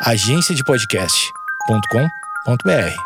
[0.00, 2.96] agenciadepodcast.com.br.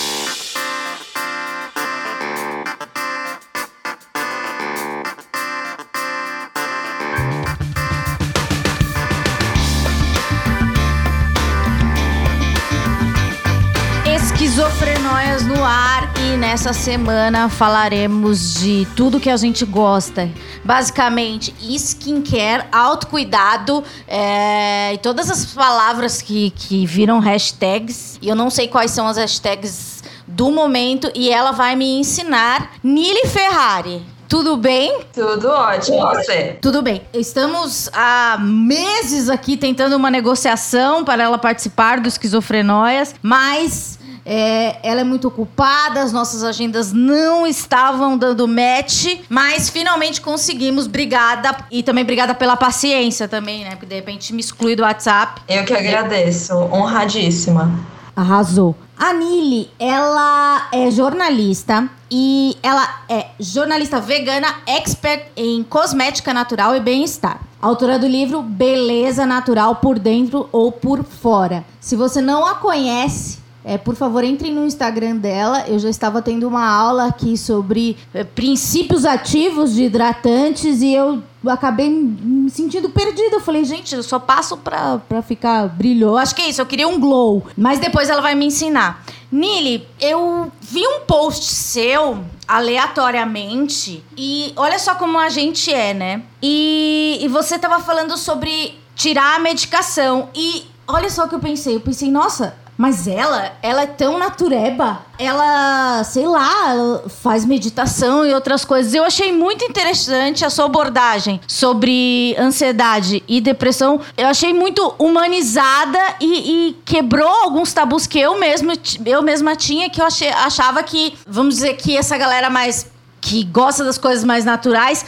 [16.47, 20.29] nessa semana falaremos de tudo que a gente gosta.
[20.63, 28.17] Basicamente, skincare, autocuidado é, e todas as palavras que, que viram hashtags.
[28.21, 32.71] E eu não sei quais são as hashtags do momento e ela vai me ensinar.
[32.81, 34.01] Nili Ferrari.
[34.29, 35.01] Tudo bem?
[35.13, 36.57] Tudo ótimo, você?
[36.61, 37.01] Tudo bem.
[37.13, 43.96] Estamos há meses aqui tentando uma negociação para ela participar do Esquizofrenóias, mas
[44.29, 50.85] é, ela é muito ocupada, as nossas agendas não estavam dando match, mas finalmente conseguimos.
[50.85, 51.55] Obrigada.
[51.71, 53.71] E também obrigada pela paciência também, né?
[53.71, 55.41] Porque de repente me exclui do WhatsApp.
[55.47, 56.53] Eu que agradeço.
[56.53, 57.71] Honradíssima.
[58.13, 58.75] Arrasou.
[58.99, 66.81] A Nili, ela é jornalista e ela é jornalista vegana, expert em cosmética natural e
[66.81, 67.39] bem-estar.
[67.61, 71.63] Autora do livro Beleza Natural por Dentro ou por Fora.
[71.79, 75.65] Se você não a conhece, é, por favor, entrem no Instagram dela.
[75.67, 81.21] Eu já estava tendo uma aula aqui sobre é, princípios ativos de hidratantes e eu
[81.45, 83.35] acabei me sentindo perdida.
[83.35, 86.15] Eu falei, gente, eu só passo pra, ficar brilhoso.
[86.15, 87.45] Acho que é isso, eu queria um glow.
[87.57, 89.03] Mas depois ela vai me ensinar.
[89.29, 96.23] Nili, eu vi um post seu aleatoriamente e olha só como a gente é, né?
[96.41, 101.39] E, e você tava falando sobre tirar a medicação e olha só o que eu
[101.39, 101.75] pensei.
[101.75, 104.99] Eu pensei, nossa, mas ela, ela é tão natureba.
[105.17, 108.93] Ela, sei lá, faz meditação e outras coisas.
[108.93, 113.99] Eu achei muito interessante a sua abordagem sobre ansiedade e depressão.
[114.15, 118.73] Eu achei muito humanizada e, e quebrou alguns tabus que eu mesmo
[119.05, 122.87] eu mesma tinha que eu achei, achava que, vamos dizer que essa galera mais
[123.19, 125.05] que gosta das coisas mais naturais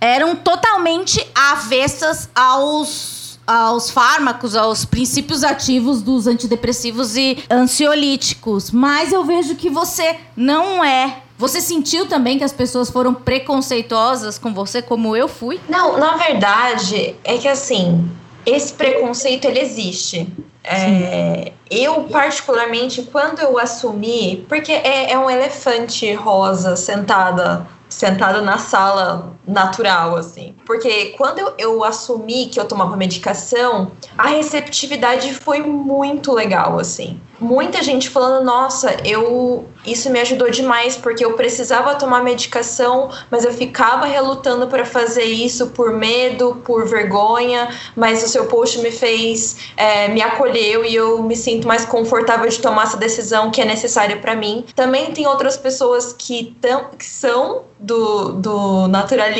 [0.00, 3.17] eram totalmente avessas aos
[3.48, 8.70] aos fármacos, aos princípios ativos dos antidepressivos e ansiolíticos.
[8.70, 11.22] Mas eu vejo que você não é.
[11.38, 15.58] Você sentiu também que as pessoas foram preconceituosas com você, como eu fui?
[15.68, 18.10] Não, na verdade, é que assim,
[18.44, 20.30] esse preconceito ele existe.
[20.62, 28.58] É, eu, particularmente, quando eu assumi, porque é, é um elefante rosa sentada sentado na
[28.58, 30.54] sala natural, assim.
[30.66, 37.18] Porque quando eu, eu, assumi que eu tomava medicação, a receptividade foi muito legal, assim.
[37.40, 43.44] Muita gente falando, nossa, eu isso me ajudou demais, porque eu precisava tomar medicação, mas
[43.44, 48.90] eu ficava relutando para fazer isso por medo, por vergonha, mas o seu post me
[48.90, 53.62] fez, é, me acolheu e eu me sinto mais confortável de tomar essa decisão que
[53.62, 54.64] é necessária para mim.
[54.74, 59.37] Também tem outras pessoas que, tão, que são do, do naturalismo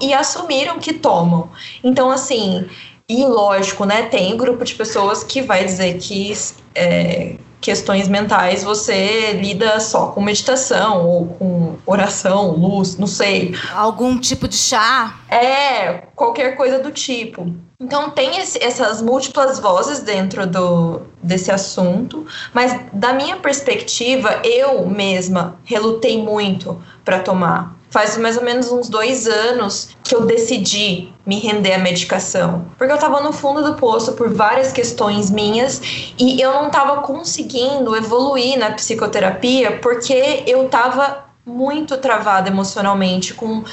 [0.00, 1.50] e assumiram que tomam.
[1.82, 2.68] Então, assim,
[3.08, 6.32] e lógico, né, tem grupo de pessoas que vai dizer que
[6.74, 13.54] é, questões mentais você lida só com meditação ou com oração, luz, não sei.
[13.74, 15.18] Algum tipo de chá?
[15.28, 17.52] É, qualquer coisa do tipo.
[17.80, 24.86] Então tem esse, essas múltiplas vozes dentro do, desse assunto, mas da minha perspectiva, eu
[24.86, 31.12] mesma relutei muito para tomar faz mais ou menos uns dois anos que eu decidi
[31.24, 32.66] me render à medicação.
[32.76, 35.80] Porque eu estava no fundo do poço por várias questões minhas
[36.18, 43.64] e eu não estava conseguindo evoluir na psicoterapia porque eu estava muito travada emocionalmente com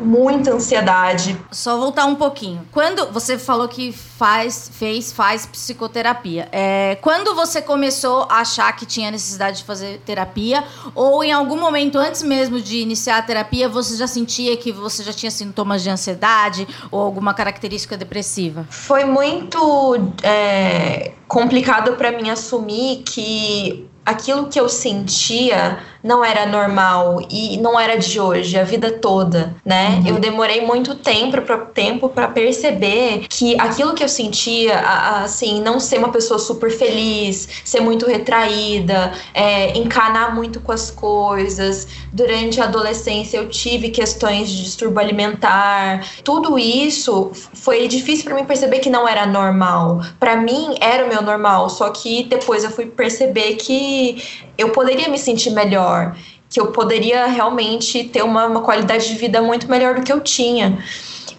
[0.00, 1.36] muita ansiedade.
[1.50, 2.66] Só voltar um pouquinho.
[2.72, 8.86] Quando você falou que faz, fez, faz psicoterapia, é, quando você começou a achar que
[8.86, 10.64] tinha necessidade de fazer terapia,
[10.94, 15.02] ou em algum momento antes mesmo de iniciar a terapia, você já sentia que você
[15.02, 18.66] já tinha sintomas de ansiedade ou alguma característica depressiva?
[18.70, 27.18] Foi muito é, complicado para mim assumir que aquilo que eu sentia não era normal
[27.28, 30.00] e não era de hoje, a vida toda, né?
[30.00, 30.06] Uhum.
[30.06, 34.78] Eu demorei muito tempo para tempo para perceber que aquilo que eu sentia,
[35.24, 40.92] assim, não ser uma pessoa super feliz, ser muito retraída, é, encanar muito com as
[40.92, 41.88] coisas.
[42.12, 46.06] Durante a adolescência eu tive questões de distúrbio alimentar.
[46.22, 50.00] Tudo isso foi difícil para mim perceber que não era normal.
[50.20, 55.08] Para mim era o meu normal, só que depois eu fui perceber que eu poderia
[55.08, 55.95] me sentir melhor,
[56.48, 60.20] que eu poderia realmente ter uma, uma qualidade de vida muito melhor do que eu
[60.20, 60.78] tinha.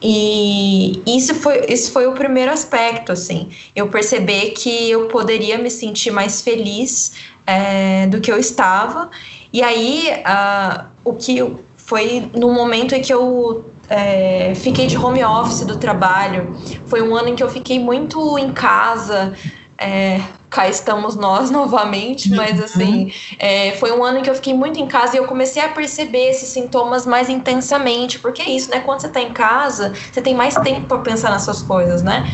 [0.01, 3.50] E isso foi, isso foi o primeiro aspecto, assim.
[3.75, 7.13] Eu perceber que eu poderia me sentir mais feliz
[7.45, 9.09] é, do que eu estava.
[9.51, 11.44] E aí, uh, o que
[11.77, 16.56] foi no momento em que eu é, fiquei de home office do trabalho,
[16.86, 19.33] foi um ano em que eu fiquei muito em casa,
[19.77, 23.11] é, cá estamos nós novamente, mas assim, uhum.
[23.39, 25.69] é, foi um ano em que eu fiquei muito em casa e eu comecei a
[25.69, 28.79] perceber esses sintomas mais intensamente, porque é isso, né?
[28.79, 32.25] Quando você tá em casa, você tem mais tempo para pensar nas suas coisas, né?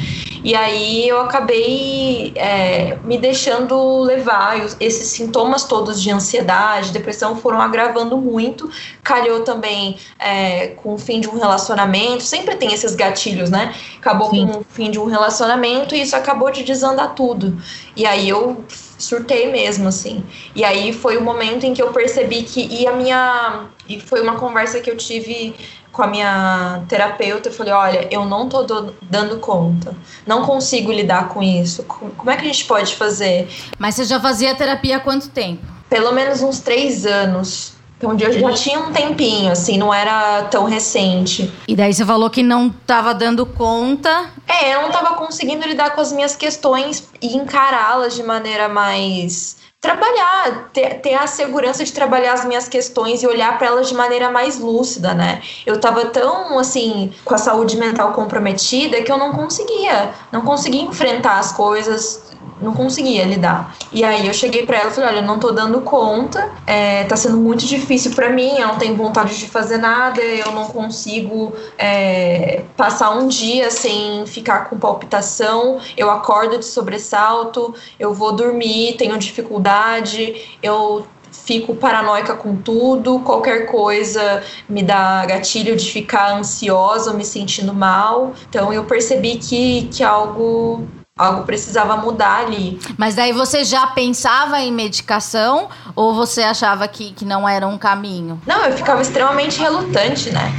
[0.43, 7.61] E aí eu acabei é, me deixando levar, esses sintomas todos de ansiedade, depressão foram
[7.61, 8.69] agravando muito,
[9.01, 13.73] calhou também é, com o fim de um relacionamento, sempre tem esses gatilhos, né?
[13.97, 14.47] Acabou Sim.
[14.47, 17.57] com o fim de um relacionamento e isso acabou de desandar tudo.
[17.95, 18.63] E aí eu
[18.97, 20.23] surtei mesmo, assim.
[20.55, 22.65] E aí foi o momento em que eu percebi que.
[22.65, 23.65] E a minha.
[23.87, 25.55] E foi uma conversa que eu tive
[25.91, 27.49] com a minha terapeuta.
[27.49, 29.95] Eu falei: olha, eu não tô do, dando conta.
[30.25, 31.83] Não consigo lidar com isso.
[31.83, 33.47] Como é que a gente pode fazer?
[33.77, 35.65] Mas você já fazia terapia há quanto tempo?
[35.89, 37.72] Pelo menos uns três anos.
[38.03, 41.51] Então eu já tinha um tempinho, assim, não era tão recente.
[41.67, 44.29] E daí você falou que não estava dando conta.
[44.45, 49.63] É, eu não estava conseguindo lidar com as minhas questões e encará-las de maneira mais
[49.79, 53.93] trabalhar, ter, ter a segurança de trabalhar as minhas questões e olhar para elas de
[53.93, 55.41] maneira mais lúcida, né?
[55.65, 60.81] Eu tava tão, assim, com a saúde mental comprometida que eu não conseguia, não conseguia
[60.81, 63.75] enfrentar as coisas não conseguia lidar.
[63.91, 67.03] E aí eu cheguei para ela e falei: olha, eu não tô dando conta, é,
[67.03, 70.67] tá sendo muito difícil para mim, eu não tenho vontade de fazer nada, eu não
[70.67, 78.33] consigo é, passar um dia sem ficar com palpitação, eu acordo de sobressalto, eu vou
[78.33, 86.37] dormir, tenho dificuldade, eu fico paranoica com tudo, qualquer coisa me dá gatilho de ficar
[86.37, 88.33] ansiosa, me sentindo mal.
[88.47, 92.79] Então eu percebi que, que algo algo precisava mudar ali.
[92.97, 97.77] Mas daí você já pensava em medicação ou você achava que, que não era um
[97.77, 98.41] caminho?
[98.47, 100.51] Não, eu ficava extremamente relutante, né?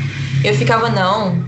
[0.44, 1.44] Eu ficava, não,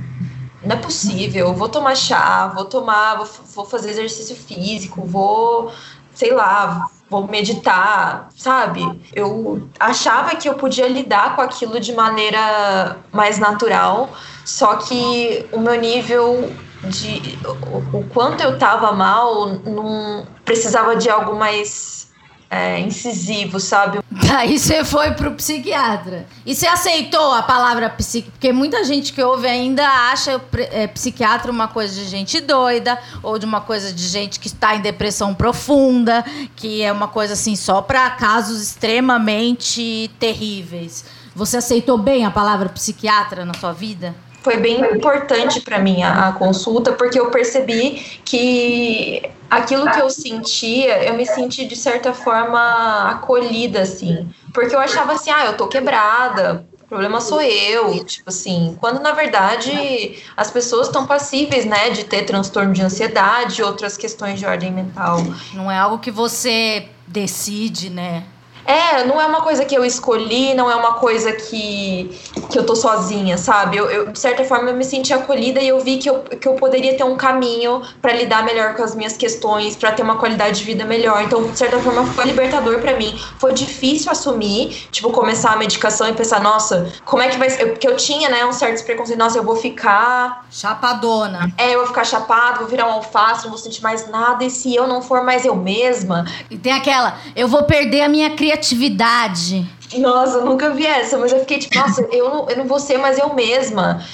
[0.64, 5.70] não é possível, vou tomar chá, vou tomar, vou, vou fazer exercício físico, vou,
[6.12, 8.82] sei lá, vou meditar, sabe?
[9.14, 14.10] Eu achava que eu podia lidar com aquilo de maneira mais natural,
[14.44, 16.52] só que o meu nível
[16.88, 22.06] de o, o quanto eu tava mal, não precisava de algo mais
[22.50, 23.98] é, incisivo, sabe?
[24.10, 26.26] Daí você foi pro psiquiatra.
[26.44, 28.32] E você aceitou a palavra psiquiatra?
[28.32, 33.38] Porque muita gente que ouve ainda acha é, psiquiatra uma coisa de gente doida, ou
[33.38, 37.56] de uma coisa de gente que está em depressão profunda, que é uma coisa assim
[37.56, 41.04] só para casos extremamente terríveis.
[41.34, 44.14] Você aceitou bem a palavra psiquiatra na sua vida?
[44.46, 50.08] Foi bem importante para mim a, a, consulta, porque eu percebi que aquilo que eu
[50.08, 54.28] sentia, eu me senti de certa forma acolhida, assim.
[54.54, 59.00] Porque eu achava assim, ah, eu tô quebrada, o problema sou eu, tipo assim, quando
[59.00, 64.38] na verdade as pessoas estão passíveis, né, de ter transtorno de ansiedade e outras questões
[64.38, 65.24] de ordem mental.
[65.54, 68.22] Não é algo que você decide, né?
[68.66, 72.10] É, não é uma coisa que eu escolhi, não é uma coisa que,
[72.50, 73.76] que eu tô sozinha, sabe?
[73.76, 76.48] Eu, eu de certa forma, eu me senti acolhida e eu vi que eu, que
[76.48, 80.16] eu poderia ter um caminho para lidar melhor com as minhas questões, para ter uma
[80.16, 81.22] qualidade de vida melhor.
[81.22, 83.16] Então, de certa forma, foi libertador para mim.
[83.38, 87.66] Foi difícil assumir, tipo, começar a medicação e pensar, nossa, como é que vai ser?
[87.66, 90.44] Porque eu tinha, né, um certo preconceito, nossa, eu vou ficar.
[90.50, 91.52] Chapadona.
[91.56, 94.44] É, eu vou ficar chapado, vou virar um alface, não vou sentir mais nada.
[94.44, 96.24] E se eu não for mais eu mesma?
[96.50, 99.66] E tem aquela, eu vou perder a minha criatividade criatividade.
[99.98, 102.80] Nossa, eu nunca vi essa, mas eu fiquei tipo, nossa, eu não, eu não vou
[102.80, 104.04] ser mais eu mesma.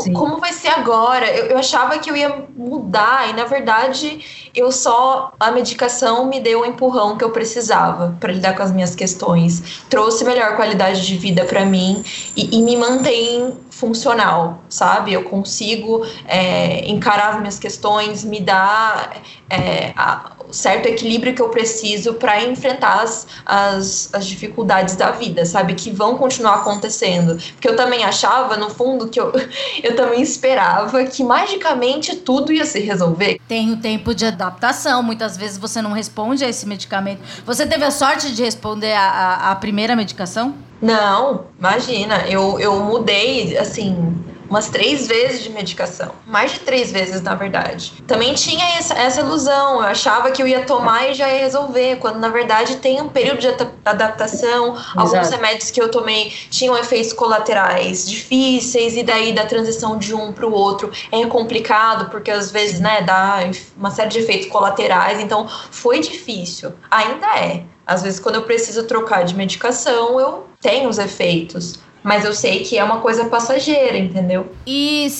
[0.00, 1.26] C como vai ser agora?
[1.30, 5.32] Eu, eu achava que eu ia mudar e, na verdade, eu só.
[5.40, 9.82] A medicação me deu o empurrão que eu precisava para lidar com as minhas questões.
[9.88, 12.04] Trouxe melhor qualidade de vida para mim
[12.36, 15.14] e, e me mantém funcional, sabe?
[15.14, 19.16] Eu consigo é, encarar as minhas questões, me dar
[19.48, 25.10] é, a, o certo equilíbrio que eu preciso para enfrentar as, as, as, dificuldades da
[25.10, 25.74] vida, sabe?
[25.74, 27.36] Que vão continuar acontecendo.
[27.52, 29.32] Porque eu também achava, no fundo, que eu,
[29.82, 33.40] eu também esperava que magicamente tudo ia se resolver.
[33.48, 37.20] Tem o tempo de adaptação, muitas vezes você não responde a esse medicamento.
[37.44, 40.54] Você teve a sorte de responder a, a, a primeira medicação?
[40.80, 44.16] Não, imagina, eu, eu mudei, assim,
[44.52, 46.12] umas três vezes de medicação.
[46.26, 47.94] Mais de três vezes, na verdade.
[48.06, 49.76] Também tinha essa, essa ilusão.
[49.76, 53.08] Eu achava que eu ia tomar e já ia resolver, quando na verdade tem um
[53.08, 53.48] período de
[53.82, 54.74] adaptação.
[54.74, 54.92] Exato.
[54.94, 60.32] Alguns remédios que eu tomei tinham efeitos colaterais difíceis, e daí da transição de um
[60.32, 63.38] para o outro é complicado, porque às vezes, né, dá
[63.74, 65.18] uma série de efeitos colaterais.
[65.18, 66.74] Então, foi difícil.
[66.90, 67.62] Ainda é.
[67.86, 71.78] Às vezes, quando eu preciso trocar de medicação, eu tenho os efeitos.
[72.02, 74.52] Mas eu sei que é uma coisa passageira, entendeu?
[74.66, 75.10] E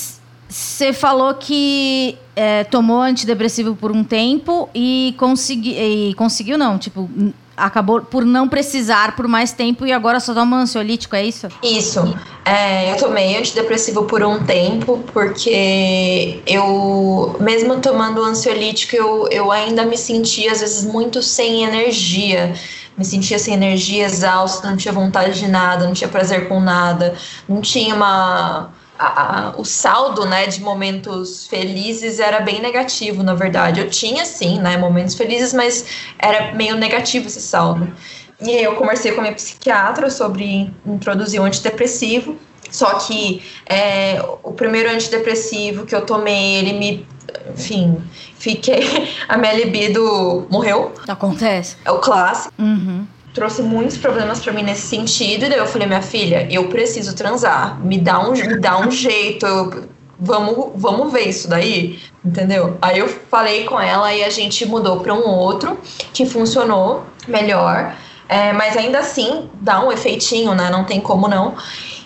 [0.48, 7.08] você falou que é, tomou antidepressivo por um tempo e, consegui, e conseguiu, não, tipo,
[7.56, 11.48] acabou por não precisar por mais tempo e agora só toma ansiolítico, é isso?
[11.62, 12.14] Isso.
[12.44, 19.84] É, eu tomei antidepressivo por um tempo, porque eu, mesmo tomando ansiolítico, eu, eu ainda
[19.84, 22.54] me sentia, às vezes, muito sem energia.
[22.96, 27.14] Me sentia sem energia, exausta, não tinha vontade de nada, não tinha prazer com nada,
[27.48, 33.34] não tinha uma a, a, o saldo, né, de momentos felizes era bem negativo, na
[33.34, 33.80] verdade.
[33.80, 35.84] Eu tinha, sim, né, momentos felizes, mas
[36.18, 37.92] era meio negativo esse saldo.
[38.40, 42.36] E eu conversei com a minha psiquiatra sobre introduzir um antidepressivo,
[42.72, 47.06] só que é, o primeiro antidepressivo que eu tomei, ele me,
[47.54, 48.02] enfim,
[48.38, 50.92] fiquei, a minha libido morreu.
[51.06, 51.76] Acontece.
[51.84, 52.52] É o clássico.
[52.58, 55.46] Uhum trouxe muitos problemas para mim nesse sentido.
[55.46, 57.80] E daí eu falei, minha filha, eu preciso transar.
[57.80, 59.46] Me dá um, me dá um jeito.
[59.46, 59.88] Eu,
[60.18, 62.76] vamos, vamos ver isso daí, entendeu?
[62.80, 65.78] Aí eu falei com ela e a gente mudou para um outro
[66.12, 67.94] que funcionou melhor.
[68.28, 70.70] É, mas ainda assim dá um efeitinho, né?
[70.70, 71.54] Não tem como não.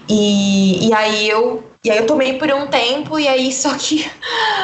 [0.09, 4.05] E, e aí eu e aí eu tomei por um tempo e aí só que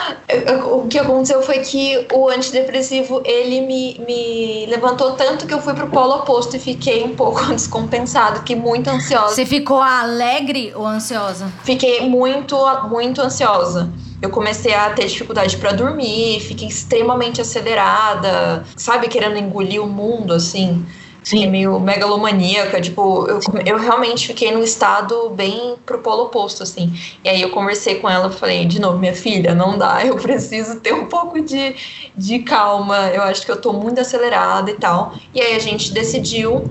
[0.72, 5.72] o que aconteceu foi que o antidepressivo ele me, me levantou tanto que eu fui
[5.72, 9.36] pro polo oposto e fiquei um pouco descompensado, que muito ansiosa.
[9.36, 11.52] Você ficou alegre ou ansiosa?
[11.62, 12.56] Fiquei muito
[12.88, 13.88] muito ansiosa.
[14.20, 20.32] Eu comecei a ter dificuldade para dormir, fiquei extremamente acelerada, sabe, querendo engolir o mundo
[20.32, 20.84] assim.
[21.24, 21.48] Sim.
[21.50, 26.92] meio megalomaníaca, tipo, eu, eu realmente fiquei num estado bem pro polo oposto, assim.
[27.24, 30.80] E aí eu conversei com ela, falei, de novo, minha filha, não dá, eu preciso
[30.80, 31.76] ter um pouco de,
[32.16, 35.14] de calma, eu acho que eu tô muito acelerada e tal.
[35.32, 36.64] E aí a gente decidiu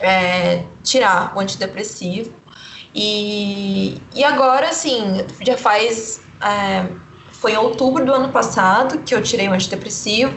[0.00, 2.32] é, tirar o antidepressivo.
[2.94, 5.02] E, e agora, assim,
[5.40, 6.22] já faz.
[6.42, 6.86] É,
[7.32, 10.34] foi em outubro do ano passado que eu tirei o antidepressivo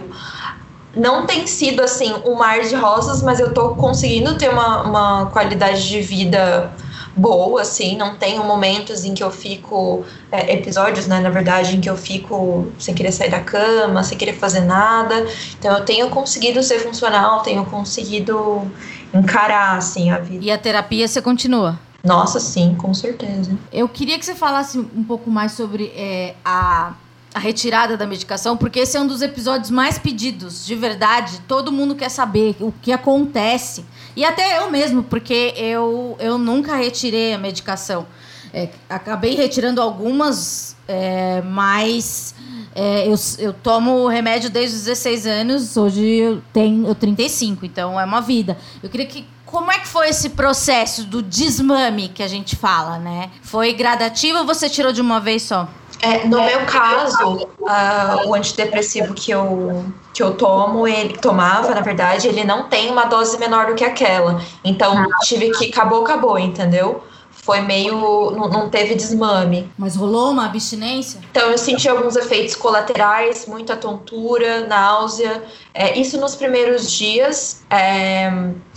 [0.96, 5.26] não tem sido assim um mar de rosas, mas eu tô conseguindo ter uma, uma
[5.28, 6.72] qualidade de vida
[7.16, 11.82] boa, assim, não tenho momentos em que eu fico, é, episódios, né, na verdade, em
[11.82, 15.26] que eu fico sem querer sair da cama, sem querer fazer nada,
[15.60, 18.70] então eu tenho conseguido ser funcional, tenho conseguido
[19.14, 20.44] encarar, assim, a vida.
[20.44, 21.78] E a terapia você continua?
[22.04, 23.52] Nossa, sim, com certeza.
[23.72, 26.94] Eu queria que você falasse um pouco mais sobre é, a
[27.34, 31.42] a retirada da medicação, porque esse é um dos episódios mais pedidos, de verdade.
[31.48, 33.86] Todo mundo quer saber o que acontece.
[34.16, 38.06] E até eu mesmo, porque eu, eu nunca retirei a medicação.
[38.54, 42.36] É, acabei retirando algumas, é, mas
[42.76, 47.98] é, eu, eu tomo remédio desde os 16 anos, hoje eu tenho eu 35, então
[48.00, 48.58] é uma vida.
[48.84, 49.26] Eu queria que.
[49.46, 53.30] Como é que foi esse processo do desmame que a gente fala, né?
[53.42, 55.68] Foi gradativo ou você tirou de uma vez só?
[56.02, 61.82] É, no meu caso, uh, o antidepressivo que eu, que eu tomo, ele tomava, na
[61.82, 64.42] verdade, ele não tem uma dose menor do que aquela.
[64.64, 65.08] Então, ah.
[65.24, 67.04] tive que acabou, acabou, entendeu?
[67.30, 68.32] Foi meio.
[68.32, 69.72] Não, não teve desmame.
[69.78, 71.22] Mas rolou uma abstinência?
[71.30, 75.44] Então, eu senti alguns efeitos colaterais, muita tontura, náusea.
[75.74, 77.64] É, isso nos primeiros dias.
[77.70, 78.32] É,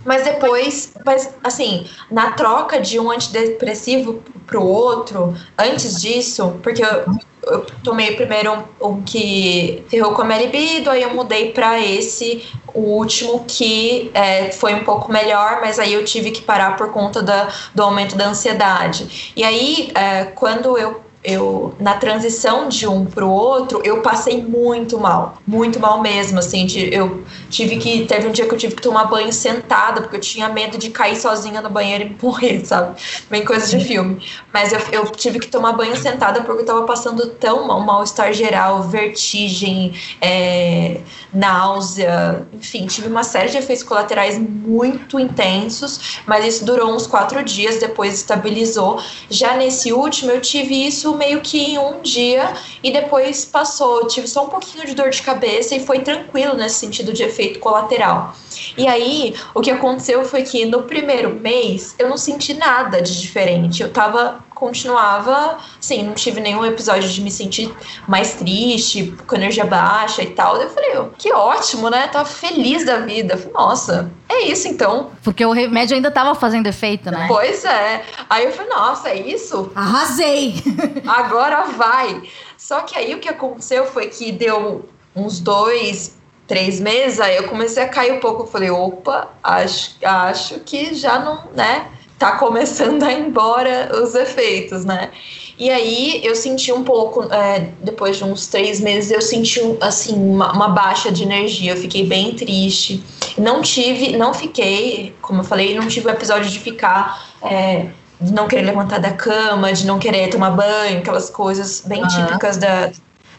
[0.04, 7.04] mas depois, mas assim, na troca de um antidepressivo pro outro, antes disso, porque eu,
[7.46, 12.46] eu tomei primeiro um, que ferrou com a minha libido, aí eu mudei para esse,
[12.72, 16.90] o último, que é, foi um pouco melhor, mas aí eu tive que parar por
[16.90, 19.32] conta da, do aumento da ansiedade.
[19.36, 24.42] E aí, é, quando eu eu na transição de um para o outro, eu passei
[24.42, 28.58] muito mal, muito mal mesmo, assim, de, eu tive que teve um dia que eu
[28.58, 32.16] tive que tomar banho sentada porque eu tinha medo de cair sozinha no banheiro e
[32.22, 33.00] morrer, sabe?
[33.30, 34.22] Bem coisa de filme.
[34.52, 38.32] Mas eu, eu tive que tomar banho sentada porque eu tava passando tão mal, mal-estar
[38.34, 41.00] geral, vertigem, é,
[41.32, 47.42] náusea, enfim, tive uma série de efeitos colaterais muito intensos, mas isso durou uns quatro
[47.42, 49.00] dias, depois estabilizou.
[49.30, 52.52] Já nesse último, eu tive isso meio que em um dia
[52.82, 54.06] e depois passou.
[54.06, 57.58] Tive só um pouquinho de dor de cabeça e foi tranquilo nesse sentido de efeito
[57.58, 58.34] colateral.
[58.76, 63.20] E aí, o que aconteceu foi que no primeiro mês eu não senti nada de
[63.20, 63.82] diferente.
[63.82, 67.74] Eu tava continuava, assim, não tive nenhum episódio de me sentir
[68.06, 70.56] mais triste, com energia baixa e tal.
[70.56, 72.08] Eu falei, oh, que ótimo, né?
[72.08, 73.36] Tava feliz da vida.
[73.36, 75.10] Falei, nossa, é isso então.
[75.22, 77.26] Porque o remédio ainda tava fazendo efeito, né?
[77.28, 78.04] Pois é.
[78.30, 79.70] Aí eu falei, nossa, é isso?
[79.74, 80.54] Arrasei!
[81.06, 82.22] Agora vai.
[82.56, 87.44] Só que aí o que aconteceu foi que deu uns dois, três meses, aí eu
[87.44, 88.42] comecei a cair um pouco.
[88.42, 91.90] Eu falei, opa, acho, acho que já não, né?
[92.24, 95.10] Tá começando a ir embora os efeitos, né?
[95.58, 100.14] E aí eu senti um pouco, é, depois de uns três meses, eu senti assim
[100.14, 101.72] uma, uma, baixa de energia.
[101.72, 103.04] Eu fiquei bem triste.
[103.36, 107.22] Não tive, não fiquei, como eu falei, não tive o episódio de ficar.
[107.42, 107.88] É,
[108.20, 112.08] de não querer levantar da cama, de não querer tomar banho, aquelas coisas bem uhum.
[112.08, 112.86] típicas da,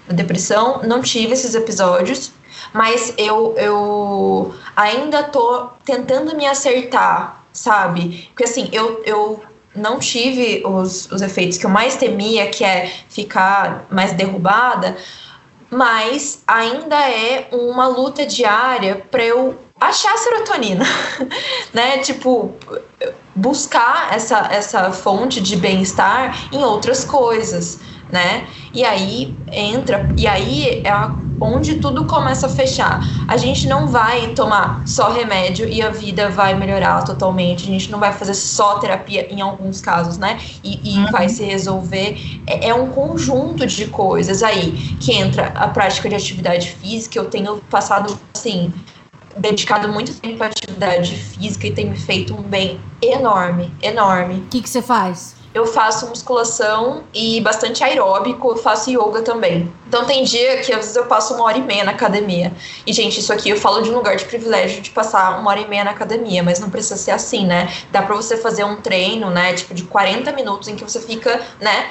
[0.08, 0.82] da depressão.
[0.84, 2.32] Não tive esses episódios,
[2.72, 8.28] mas eu, eu ainda tô tentando me acertar sabe?
[8.30, 9.42] Porque assim, eu, eu
[9.76, 14.96] não tive os, os efeitos que eu mais temia, que é ficar mais derrubada,
[15.70, 20.86] mas ainda é uma luta diária para eu achar serotonina,
[21.74, 21.98] né?
[22.00, 22.54] Tipo,
[23.34, 27.80] buscar essa, essa fonte de bem-estar em outras coisas
[28.12, 28.48] né?
[28.74, 30.92] E aí entra, e aí é
[31.40, 33.02] onde tudo começa a fechar.
[33.28, 37.64] A gente não vai tomar só remédio e a vida vai melhorar totalmente.
[37.64, 40.40] A gente não vai fazer só terapia em alguns casos, né?
[40.64, 41.12] E, e uhum.
[41.12, 42.18] vai se resolver.
[42.48, 47.18] É, é, um conjunto de coisas aí que entra a prática de atividade física.
[47.18, 48.74] Eu tenho passado, assim,
[49.38, 54.36] dedicado muito tempo à atividade física e tem me feito um bem enorme, enorme.
[54.36, 55.35] O que, que você faz?
[55.56, 59.72] Eu faço musculação e bastante aeróbico, eu faço yoga também.
[59.88, 62.52] Então tem dia que às vezes eu passo uma hora e meia na academia.
[62.86, 65.62] E, gente, isso aqui eu falo de um lugar de privilégio de passar uma hora
[65.62, 67.74] e meia na academia, mas não precisa ser assim, né?
[67.90, 71.42] Dá pra você fazer um treino, né, tipo, de 40 minutos em que você fica,
[71.62, 71.90] né,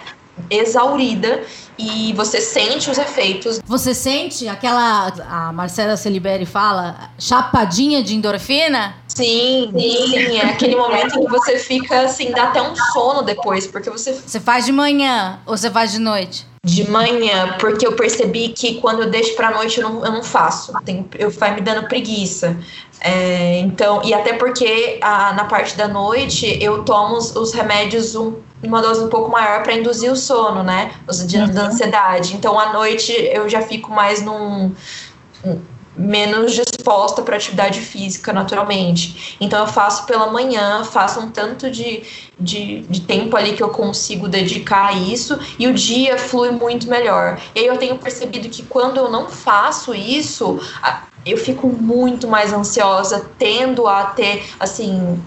[0.51, 1.43] exaurida
[1.79, 3.61] e você sente os efeitos.
[3.65, 5.13] Você sente aquela.
[5.29, 8.95] A Marcela Celiberi fala, chapadinha de endorfina?
[9.09, 13.67] Sim, sim, é aquele momento em que você fica assim, dá até um sono depois,
[13.67, 14.13] porque você.
[14.13, 16.54] Você faz de manhã ou você faz de noite?
[16.65, 20.23] De manhã, porque eu percebi que quando eu deixo pra noite eu não, eu não
[20.23, 20.73] faço.
[20.83, 22.57] Tem, eu vai me dando preguiça.
[23.01, 28.15] É, então, e até porque a, na parte da noite eu tomo os, os remédios
[28.15, 30.93] um, uma dose um pouco maior para induzir o sono, né?
[31.07, 31.55] Os dias uhum.
[31.55, 32.35] da ansiedade.
[32.35, 34.73] Então, à noite eu já fico mais num
[35.97, 39.37] menos disposta para atividade física naturalmente.
[39.41, 42.03] Então eu faço pela manhã, faço um tanto de,
[42.39, 46.89] de, de, tempo ali que eu consigo dedicar a isso e o dia flui muito
[46.89, 47.41] melhor.
[47.55, 50.61] E aí eu tenho percebido que quando eu não faço isso,
[51.25, 55.21] eu fico muito mais ansiosa, tendo a ter, assim,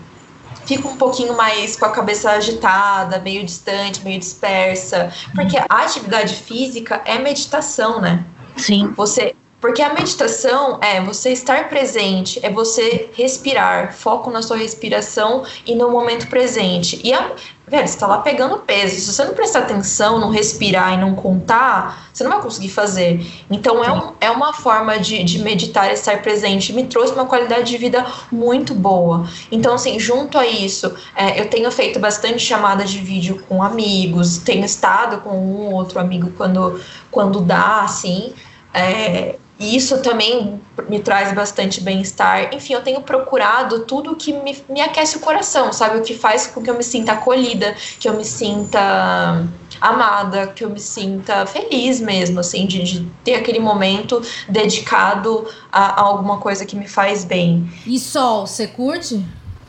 [0.65, 6.35] fico um pouquinho mais com a cabeça agitada, meio distante, meio dispersa, porque a atividade
[6.35, 8.25] física é meditação, né?
[8.57, 8.93] Sim.
[8.95, 15.43] Você porque a meditação é você estar presente, é você respirar, foco na sua respiração
[15.65, 17.01] e no momento presente.
[17.03, 17.31] E a,
[17.67, 18.99] velho, você tá lá pegando peso.
[18.99, 23.25] Se você não prestar atenção, não respirar e não contar, você não vai conseguir fazer.
[23.49, 26.71] Então é, um, é uma forma de, de meditar e estar presente.
[26.71, 29.27] Me trouxe uma qualidade de vida muito boa.
[29.51, 34.37] Então, assim, junto a isso, é, eu tenho feito bastante chamada de vídeo com amigos,
[34.37, 38.35] tenho estado com um ou outro amigo quando, quando dá, assim.
[38.71, 42.53] É, e isso também me traz bastante bem-estar.
[42.53, 45.97] Enfim, eu tenho procurado tudo que me, me aquece o coração, sabe?
[45.97, 49.47] O que faz com que eu me sinta acolhida, que eu me sinta
[49.81, 56.01] amada, que eu me sinta feliz mesmo, assim, de, de ter aquele momento dedicado a,
[56.01, 57.69] a, alguma coisa que me faz bem.
[57.85, 59.23] E sol, você curte?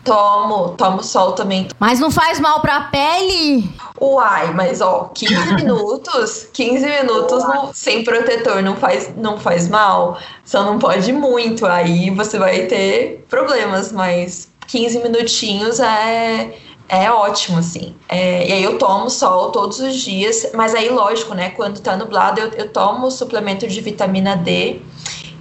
[0.09, 1.69] Tomo, tomo sol também.
[1.79, 3.71] Mas não faz mal pra pele?
[4.01, 10.19] Uai, mas ó, 15 minutos, 15 minutos não, sem protetor não faz, não faz mal.
[10.45, 16.55] Só não pode muito, aí você vai ter problemas, mas 15 minutinhos é
[16.89, 17.95] é ótimo, assim.
[18.09, 21.51] É, e aí eu tomo sol todos os dias, mas aí, lógico, né?
[21.51, 24.81] Quando tá nublado, eu, eu tomo suplemento de vitamina D.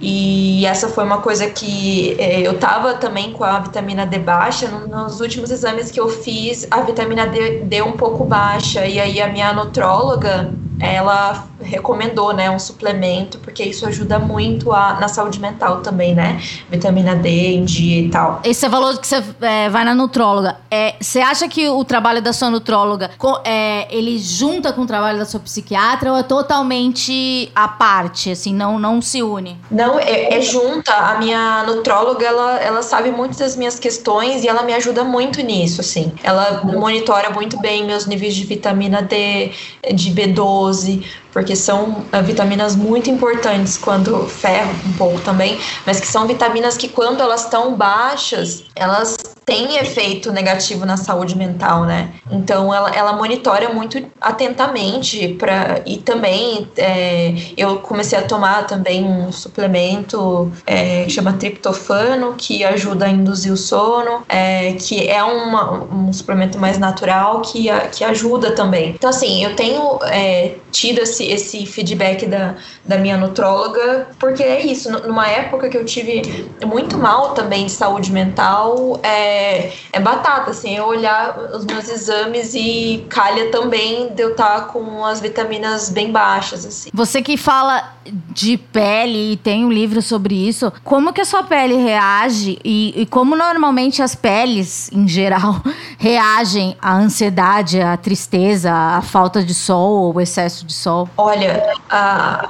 [0.00, 4.68] E essa foi uma coisa que é, eu tava também com a vitamina D baixa.
[4.68, 8.86] nos últimos exames que eu fiz, a vitamina D deu um pouco baixa.
[8.86, 14.94] E aí a minha nutróloga ela recomendou, né, um suplemento, porque isso ajuda muito a,
[15.00, 16.40] na saúde mental também, né?
[16.70, 18.40] Vitamina D em dia e tal.
[18.44, 20.56] E você falou que você é, vai na nutróloga.
[20.70, 23.10] É, você acha que o trabalho da sua nutróloga,
[23.44, 28.54] é, ele junta com o trabalho da sua psiquiatra ou é totalmente à parte, assim,
[28.54, 29.58] não, não se une?
[29.70, 30.92] Não, é, é junta.
[30.92, 35.40] A minha nutróloga, ela, ela sabe muito das minhas questões e ela me ajuda muito
[35.42, 36.12] nisso, assim.
[36.22, 39.52] Ela monitora muito bem meus níveis de vitamina D,
[39.92, 46.06] de B12, porque são uh, vitaminas muito importantes quando ferro um pouco também, mas que
[46.06, 49.16] são vitaminas que quando elas estão baixas, elas
[49.48, 52.10] têm efeito negativo na saúde mental, né?
[52.30, 59.02] Então ela, ela monitora muito atentamente para e também é, eu comecei a tomar também
[59.02, 65.22] um suplemento é, que chama triptofano que ajuda a induzir o sono, é, que é
[65.22, 68.90] uma, um suplemento mais natural que, que ajuda também.
[68.90, 74.60] Então assim eu tenho é, tido esse, esse feedback da, da minha nutróloga porque é
[74.60, 74.90] isso.
[75.08, 80.50] Numa época que eu tive muito mal também de saúde mental é, é, é, batata,
[80.50, 85.20] assim, eu olhar os meus exames e calha também de eu estar tá com as
[85.20, 86.90] vitaminas bem baixas, assim.
[86.92, 87.94] Você que fala
[88.30, 92.94] de pele e tem um livro sobre isso, como que a sua pele reage e,
[92.96, 95.62] e como normalmente as peles, em geral,
[95.98, 101.08] reagem à ansiedade, à tristeza, à falta de sol ou excesso de sol?
[101.16, 102.48] Olha, a,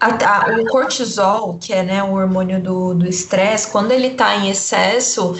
[0.00, 4.50] a, a, o cortisol, que é né, o hormônio do estresse, quando ele está em
[4.50, 5.36] excesso,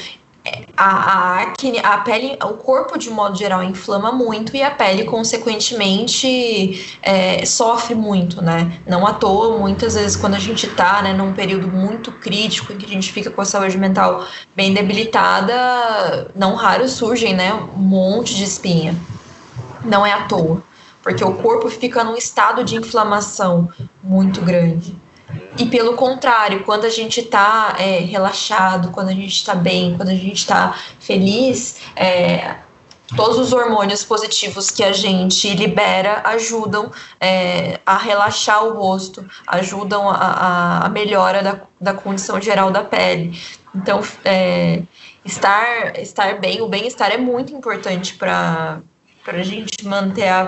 [0.77, 5.05] a, a acne, a pele, o corpo de modo geral inflama muito e a pele,
[5.05, 8.81] consequentemente, é, sofre muito, né?
[8.87, 12.77] Não à toa, muitas vezes, quando a gente tá, né, num período muito crítico em
[12.77, 17.81] que a gente fica com a saúde mental bem debilitada, não raro surgem, né, um
[17.81, 18.95] monte de espinha.
[19.85, 20.63] Não é à toa,
[21.03, 23.69] porque o corpo fica num estado de inflamação
[24.03, 24.97] muito grande.
[25.59, 30.11] E pelo contrário, quando a gente está é, relaxado, quando a gente está bem, quando
[30.11, 32.57] a gente está feliz, é,
[33.17, 40.09] todos os hormônios positivos que a gente libera ajudam é, a relaxar o rosto, ajudam
[40.09, 43.39] a, a, a melhora da, da, condição geral da pele.
[43.75, 44.83] Então, é,
[45.25, 48.81] estar, estar bem, o bem-estar é muito importante para
[49.27, 50.43] a gente manter a,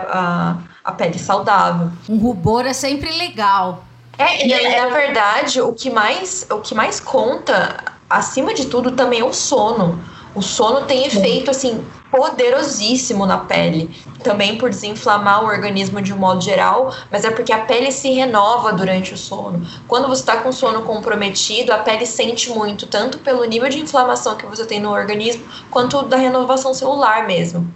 [0.84, 1.90] a, a pele saudável.
[2.08, 3.84] Um rubor é sempre legal.
[4.20, 9.20] É, e na verdade, o que mais, o que mais conta, acima de tudo, também
[9.20, 9.98] é o sono.
[10.34, 13.90] O sono tem efeito assim poderosíssimo na pele,
[14.22, 18.10] também por desinflamar o organismo de um modo geral, mas é porque a pele se
[18.10, 19.66] renova durante o sono.
[19.88, 24.36] Quando você está com sono comprometido, a pele sente muito, tanto pelo nível de inflamação
[24.36, 27.72] que você tem no organismo, quanto da renovação celular mesmo.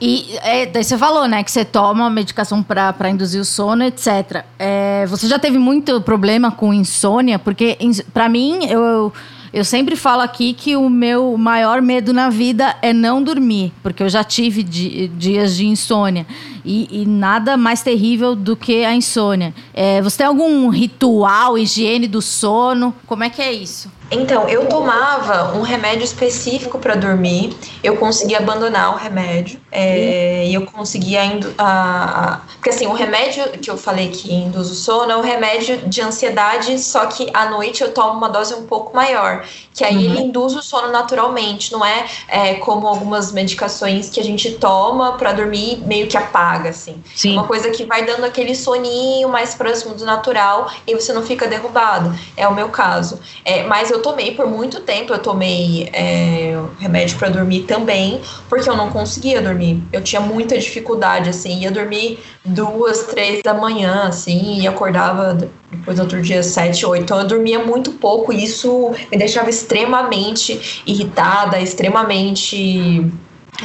[0.00, 4.44] E é, daí você falou, né, que você toma medicação para induzir o sono, etc.
[4.58, 7.38] É, você já teve muito problema com insônia?
[7.38, 7.76] Porque,
[8.14, 9.12] para mim, eu,
[9.52, 14.02] eu sempre falo aqui que o meu maior medo na vida é não dormir, porque
[14.02, 16.26] eu já tive di dias de insônia.
[16.64, 19.54] E, e, nada mais terrível do que a insônia.
[19.72, 22.94] É, você tem algum ritual, higiene do sono?
[23.06, 23.90] Como é que é isso?
[24.10, 27.54] Então, eu tomava um remédio específico para dormir.
[27.82, 29.60] Eu consegui abandonar o remédio.
[29.70, 31.20] É, e eu conseguia.
[31.58, 35.20] A, a, porque, assim, o remédio que eu falei que induz o sono é um
[35.20, 39.44] remédio de ansiedade, só que à noite eu tomo uma dose um pouco maior.
[39.74, 40.02] Que aí uhum.
[40.02, 41.70] ele induz o sono naturalmente.
[41.70, 46.16] Não é, é, como algumas medicações que a gente toma para dormir meio que
[46.48, 47.02] apaga, assim.
[47.14, 47.32] Sim.
[47.32, 51.46] Uma coisa que vai dando aquele soninho mais próximo do natural e você não fica
[51.46, 52.14] derrubado.
[52.36, 53.20] É o meu caso.
[53.44, 58.68] É, mas eu tomei por muito tempo, eu tomei é, remédio para dormir também, porque
[58.68, 59.82] eu não conseguia dormir.
[59.92, 65.34] Eu tinha muita dificuldade, assim, ia dormir duas, três da manhã, assim, e acordava
[65.70, 67.02] depois do outro dia sete, oito.
[67.02, 73.10] Então eu dormia muito pouco e isso me deixava extremamente irritada, extremamente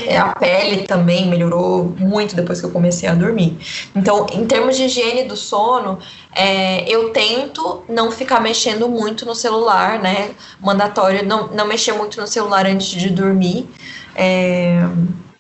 [0.02, 3.58] É, a pele também melhorou muito depois que eu comecei a dormir.
[3.96, 6.00] Então, em termos de higiene do sono,
[6.34, 10.32] é, eu tento não ficar mexendo muito no celular, né?
[10.60, 13.70] Mandatório não, não mexer muito no celular antes de dormir.
[14.16, 14.80] É,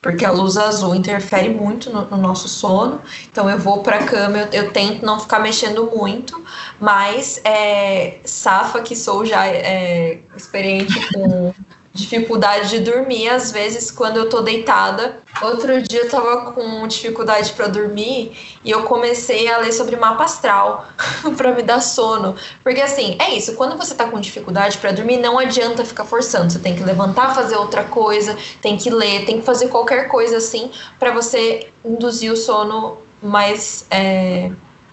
[0.03, 3.01] porque a luz azul interfere muito no, no nosso sono.
[3.31, 6.43] Então eu vou para a cama, eu, eu, tento não ficar mexendo muito,
[6.79, 11.53] mas é, safa que sou já é, experiente com
[11.93, 15.19] dificuldade de dormir, às vezes, quando eu tô deitada.
[15.41, 20.23] Outro dia eu tava com dificuldade para dormir e eu comecei a ler sobre mapa
[20.23, 20.88] astral
[21.38, 22.36] para me dar sono.
[22.63, 26.51] Porque assim, é isso, quando você tá com dificuldade para dormir, não adianta ficar forçando.
[26.51, 30.38] Você tem que levantar, fazer outra coisa, tem que ler, tem que fazer qualquer coisa
[30.38, 34.51] assim para você induzir o sono mais é,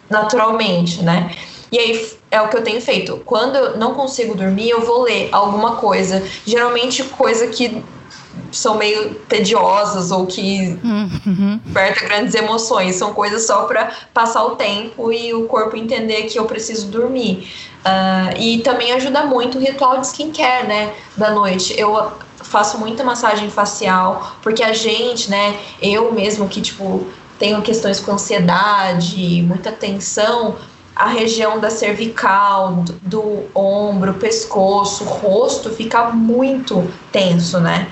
[0.08, 1.34] naturalmente, né?
[1.72, 3.20] E aí é o que eu tenho feito.
[3.24, 6.22] Quando eu não consigo dormir, eu vou ler alguma coisa.
[6.46, 7.82] Geralmente coisa que
[8.52, 11.60] são meio tediosas ou que uhum.
[11.64, 12.96] desperta grandes emoções.
[12.96, 17.50] São coisas só para passar o tempo e o corpo entender que eu preciso dormir.
[17.80, 20.92] Uh, e também ajuda muito o ritual de skincare, né?
[21.16, 21.74] Da noite.
[21.78, 22.12] Eu
[22.42, 25.58] faço muita massagem facial, porque a gente, né?
[25.80, 27.06] Eu mesmo que, tipo,
[27.38, 30.56] tenho questões com ansiedade, muita tensão,
[31.00, 37.88] a região da cervical, do, do ombro, pescoço, rosto fica muito tenso, né?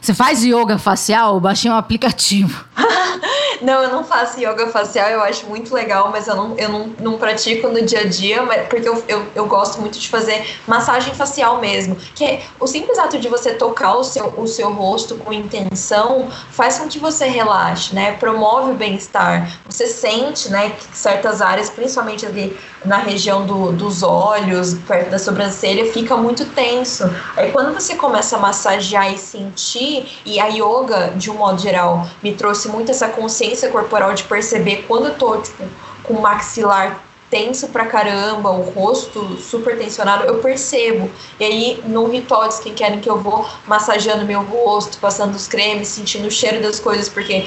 [0.00, 1.38] Você faz yoga facial?
[1.38, 2.64] Baixei um aplicativo.
[3.60, 6.86] não, eu não faço yoga facial, eu acho muito legal, mas eu não, eu não,
[7.00, 10.46] não pratico no dia a dia, mas, porque eu, eu, eu gosto muito de fazer
[10.66, 11.96] massagem facial mesmo.
[12.14, 16.28] Que é, o simples ato de você tocar o seu, o seu rosto com intenção
[16.50, 18.12] faz com que você relaxe, né?
[18.12, 19.50] Promove o bem-estar.
[19.68, 25.18] Você sente, né, que certas áreas, principalmente ali na região do, dos olhos, perto da
[25.18, 27.04] sobrancelha, fica muito tenso.
[27.36, 32.06] Aí quando você começa a massagear e sentir, e a yoga, de um modo geral,
[32.22, 35.64] me trouxe muito essa consciência corporal de perceber quando eu tô, tipo,
[36.02, 41.10] com o maxilar tenso pra caramba, o rosto super tensionado, eu percebo.
[41.38, 45.88] E aí, no ritual de skincare que eu vou massageando meu rosto, passando os cremes,
[45.88, 47.46] sentindo o cheiro das coisas, porque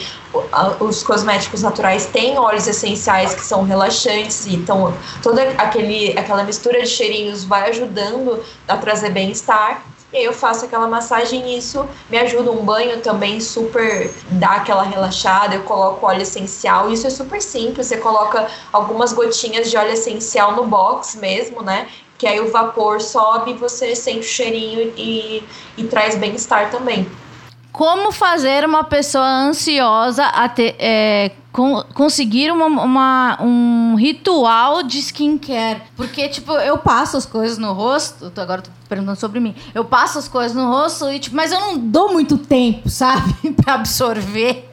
[0.79, 6.81] os cosméticos naturais têm óleos essenciais que são relaxantes, e então toda aquele, aquela mistura
[6.81, 9.83] de cheirinhos vai ajudando a trazer bem-estar.
[10.13, 12.51] E aí eu faço aquela massagem e isso me ajuda.
[12.51, 15.55] Um banho também super dá aquela relaxada.
[15.55, 16.91] Eu coloco óleo essencial.
[16.91, 17.87] Isso é super simples.
[17.87, 21.87] Você coloca algumas gotinhas de óleo essencial no box mesmo, né?
[22.17, 25.43] Que aí o vapor sobe, você sente o cheirinho e,
[25.77, 27.09] e traz bem-estar também.
[27.71, 34.99] Como fazer uma pessoa ansiosa a ter, é, con conseguir uma, uma, um ritual de
[34.99, 35.81] skincare?
[35.95, 39.55] Porque, tipo, eu passo as coisas no rosto, agora tô perguntando sobre mim.
[39.73, 43.33] Eu passo as coisas no rosto, e, tipo, mas eu não dou muito tempo, sabe?
[43.63, 44.69] pra absorver.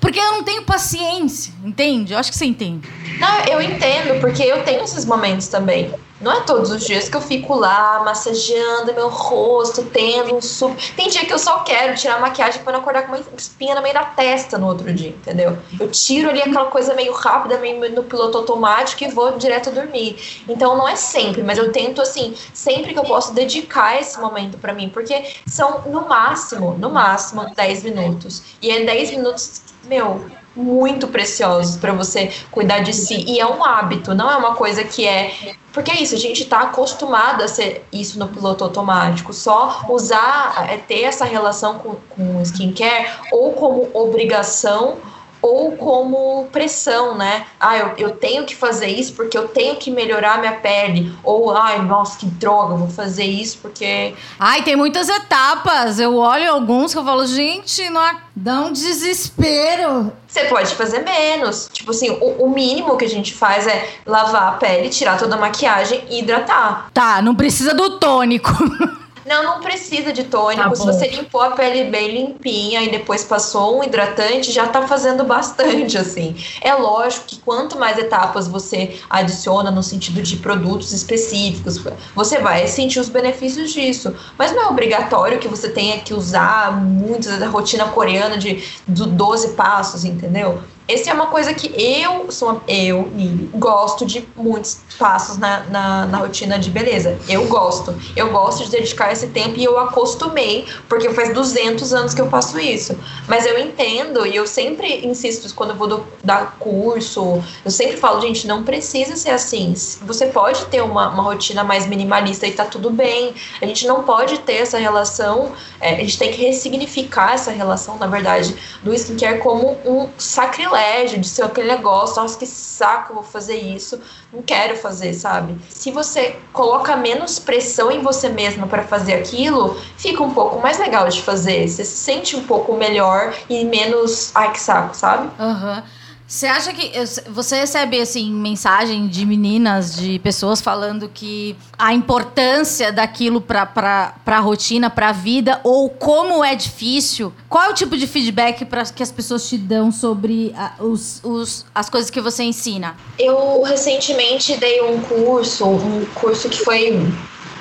[0.00, 2.12] Porque eu não tenho paciência, entende?
[2.12, 2.86] Eu acho que você entende.
[3.18, 5.90] Não, eu entendo, porque eu tenho esses momentos também.
[6.22, 10.76] Não é todos os dias que eu fico lá massageando meu rosto, tendo um suco.
[10.96, 13.74] Tem dia que eu só quero tirar a maquiagem para não acordar com uma espinha
[13.74, 15.58] no meio da testa no outro dia, entendeu?
[15.80, 20.44] Eu tiro ali aquela coisa meio rápida, meio no piloto automático e vou direto dormir.
[20.48, 24.56] Então não é sempre, mas eu tento assim, sempre que eu posso dedicar esse momento
[24.58, 28.42] para mim, porque são no máximo, no máximo 10 minutos.
[28.62, 30.24] E é 10 minutos, meu,
[30.54, 33.24] muito preciosos para você cuidar de si.
[33.26, 35.54] E é um hábito, não é uma coisa que é.
[35.72, 39.32] Porque é isso, a gente está acostumado a ser isso no piloto automático.
[39.32, 44.98] Só usar, é ter essa relação com, com skincare ou como obrigação
[45.42, 47.44] ou como pressão, né?
[47.58, 51.12] Ah, eu, eu tenho que fazer isso porque eu tenho que melhorar minha pele.
[51.24, 54.14] Ou, ai, nossa, que droga, vou fazer isso porque.
[54.38, 55.98] Ai, tem muitas etapas.
[55.98, 58.02] Eu olho alguns que eu falo, gente, não
[58.34, 60.12] dá um desespero.
[60.26, 61.68] Você pode fazer menos.
[61.72, 65.34] Tipo assim, o, o, mínimo que a gente faz é lavar a pele, tirar toda
[65.34, 66.90] a maquiagem e hidratar.
[66.94, 68.50] Tá, não precisa do tônico.
[69.24, 70.70] Não, não precisa de tônico.
[70.70, 74.86] Tá Se você limpou a pele bem limpinha e depois passou um hidratante, já tá
[74.86, 76.36] fazendo bastante, assim.
[76.60, 81.82] É lógico que quanto mais etapas você adiciona no sentido de produtos específicos,
[82.14, 84.14] você vai sentir os benefícios disso.
[84.36, 89.06] Mas não é obrigatório que você tenha que usar muito da rotina coreana de, de
[89.06, 90.62] 12 passos, entendeu?
[90.92, 96.06] Essa é uma coisa que eu sou eu, Nili, gosto de muitos passos na, na,
[96.06, 97.18] na, rotina de beleza.
[97.28, 97.94] Eu gosto.
[98.14, 102.28] Eu gosto de dedicar esse tempo e eu acostumei, porque faz 200 anos que eu
[102.28, 102.98] faço isso.
[103.26, 107.96] Mas eu entendo e eu sempre insisto quando eu vou do, dar curso, eu sempre
[107.96, 109.74] falo, gente, não precisa ser assim.
[110.02, 113.34] Você pode ter uma, uma rotina mais minimalista e tá tudo bem.
[113.60, 117.96] A gente não pode ter essa relação, é, a gente tem que ressignificar essa relação,
[117.98, 120.81] na verdade, do skincare como um sacrilégio,
[121.20, 124.00] de ser aquele negócio, nossa, que saco, vou fazer isso,
[124.32, 125.56] não quero fazer, sabe?
[125.68, 130.78] Se você coloca menos pressão em você mesma para fazer aquilo, fica um pouco mais
[130.78, 135.30] legal de fazer, você se sente um pouco melhor e menos, ai que saco, sabe?
[135.38, 135.76] Aham.
[135.76, 136.01] Uhum.
[136.32, 136.90] Você acha que
[137.28, 144.14] você recebe assim mensagem de meninas, de pessoas falando que a importância daquilo para para
[144.24, 147.34] a rotina, para a vida ou como é difícil?
[147.50, 151.20] Qual é o tipo de feedback para que as pessoas te dão sobre a, os,
[151.22, 152.96] os, as coisas que você ensina?
[153.18, 157.12] Eu recentemente dei um curso, um curso que foi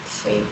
[0.06, 0.48] foi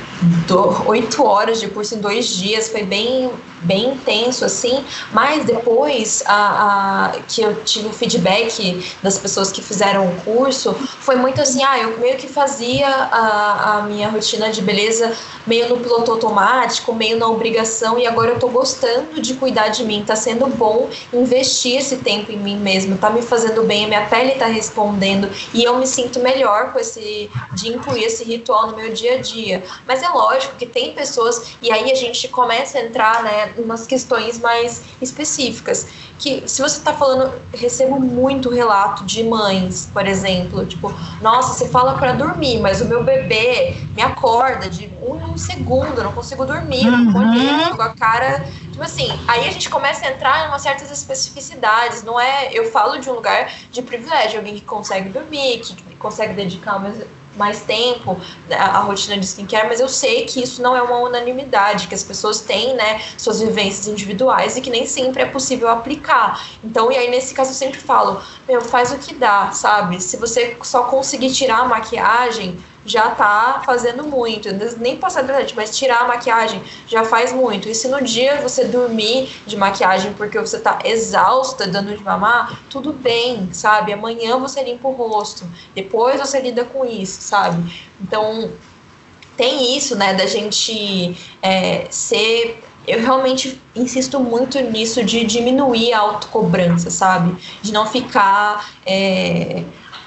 [0.87, 7.07] oito horas de curso em dois dias, foi bem bem intenso assim, mas depois a,
[7.07, 11.63] a, que eu tive o feedback das pessoas que fizeram o curso, foi muito assim,
[11.63, 16.93] ah, eu meio que fazia a, a minha rotina de beleza meio no piloto automático,
[16.93, 20.89] meio na obrigação, e agora eu tô gostando de cuidar de mim, tá sendo bom
[21.11, 25.29] investir esse tempo em mim mesmo, tá me fazendo bem, a minha pele tá respondendo,
[25.53, 29.17] e eu me sinto melhor com esse, de incluir esse ritual no meu dia a
[29.17, 29.63] dia.
[29.87, 33.85] Mas é lógico que tem pessoas, e aí a gente começa a entrar, né, umas
[33.85, 35.87] questões mais específicas.
[36.17, 41.69] Que se você está falando, recebo muito relato de mães, por exemplo, tipo, nossa, você
[41.69, 46.11] fala para dormir, mas o meu bebê me acorda de um, um segundo, eu não
[46.11, 47.75] consigo dormir, não uhum.
[47.75, 48.45] com a cara
[48.79, 52.49] Tipo assim, aí a gente começa a entrar em umas certas especificidades, não é?
[52.53, 56.79] Eu falo de um lugar de privilégio, alguém que consegue dormir, que consegue dedicar
[57.39, 58.19] mais tempo
[58.51, 61.95] a, a, rotina de skincare, mas eu sei que isso não é uma unanimidade, que
[61.95, 66.45] as pessoas têm, né, suas vivências individuais e que nem sempre é possível aplicar.
[66.63, 70.01] Então, e aí nesse caso eu sempre falo, meu, faz o que dá, sabe?
[70.03, 74.49] Se você só conseguir tirar a maquiagem, já tá fazendo muito.
[74.77, 77.69] Nem passar verdade, mas tirar a maquiagem já faz muito.
[77.69, 82.59] E se no dia você dormir de maquiagem porque você tá exausta dando de mamar,
[82.69, 83.93] tudo bem, sabe?
[83.93, 87.87] Amanhã você limpa o rosto, depois você lida com isso, sabe?
[88.01, 88.51] Então
[89.35, 95.99] tem isso, né, da gente é, ser eu realmente insisto muito nisso de diminuir a
[95.99, 97.37] autocobrança, sabe?
[97.61, 99.63] De não ficar é,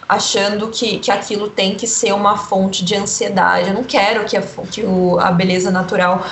[0.09, 3.69] achando que, que aquilo tem que ser uma fonte de ansiedade.
[3.69, 6.25] Eu não quero que a, que o, a beleza natural,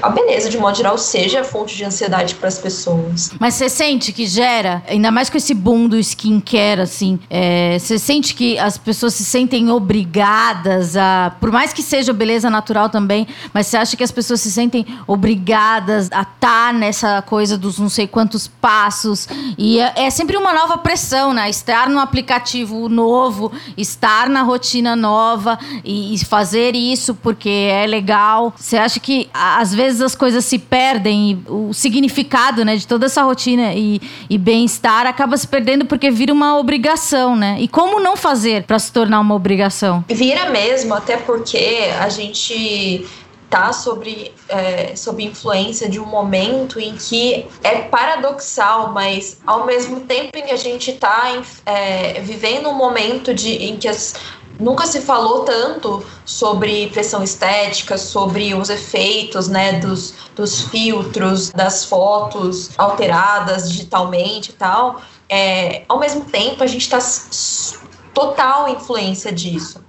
[0.00, 3.30] a beleza de modo geral, seja fonte de ansiedade para as pessoas.
[3.38, 7.98] Mas você sente que gera, ainda mais com esse boom do skincare, assim, é, você
[7.98, 11.34] sente que as pessoas se sentem obrigadas a.
[11.40, 14.86] Por mais que seja beleza natural também, mas você acha que as pessoas se sentem
[15.06, 19.28] obrigadas a estar tá nessa coisa dos não sei quantos passos?
[19.58, 21.48] E é, é sempre uma nova pressão, né?
[21.50, 28.52] Estar no aplicativo novo estar na rotina nova e, e fazer isso porque é legal.
[28.56, 33.06] Você acha que às vezes as coisas se perdem e o significado, né, de toda
[33.06, 37.56] essa rotina e, e bem-estar acaba se perdendo porque vira uma obrigação, né?
[37.58, 40.04] E como não fazer para se tornar uma obrigação?
[40.08, 43.06] Vira mesmo, até porque a gente
[43.52, 50.00] está sobre, é, sob influência de um momento em que é paradoxal, mas ao mesmo
[50.00, 54.14] tempo em que a gente está é, vivendo um momento de, em que as,
[54.58, 61.84] nunca se falou tanto sobre pressão estética, sobre os efeitos né, dos, dos filtros, das
[61.84, 65.02] fotos alteradas digitalmente e tal.
[65.28, 66.98] É, ao mesmo tempo, a gente está
[68.14, 69.84] total influência disso.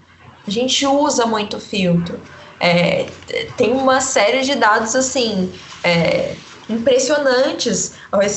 [0.45, 2.19] A gente usa muito filtro.
[2.63, 3.07] É,
[3.57, 5.51] tem uma série de dados assim
[5.83, 6.33] é,
[6.69, 7.93] impressionantes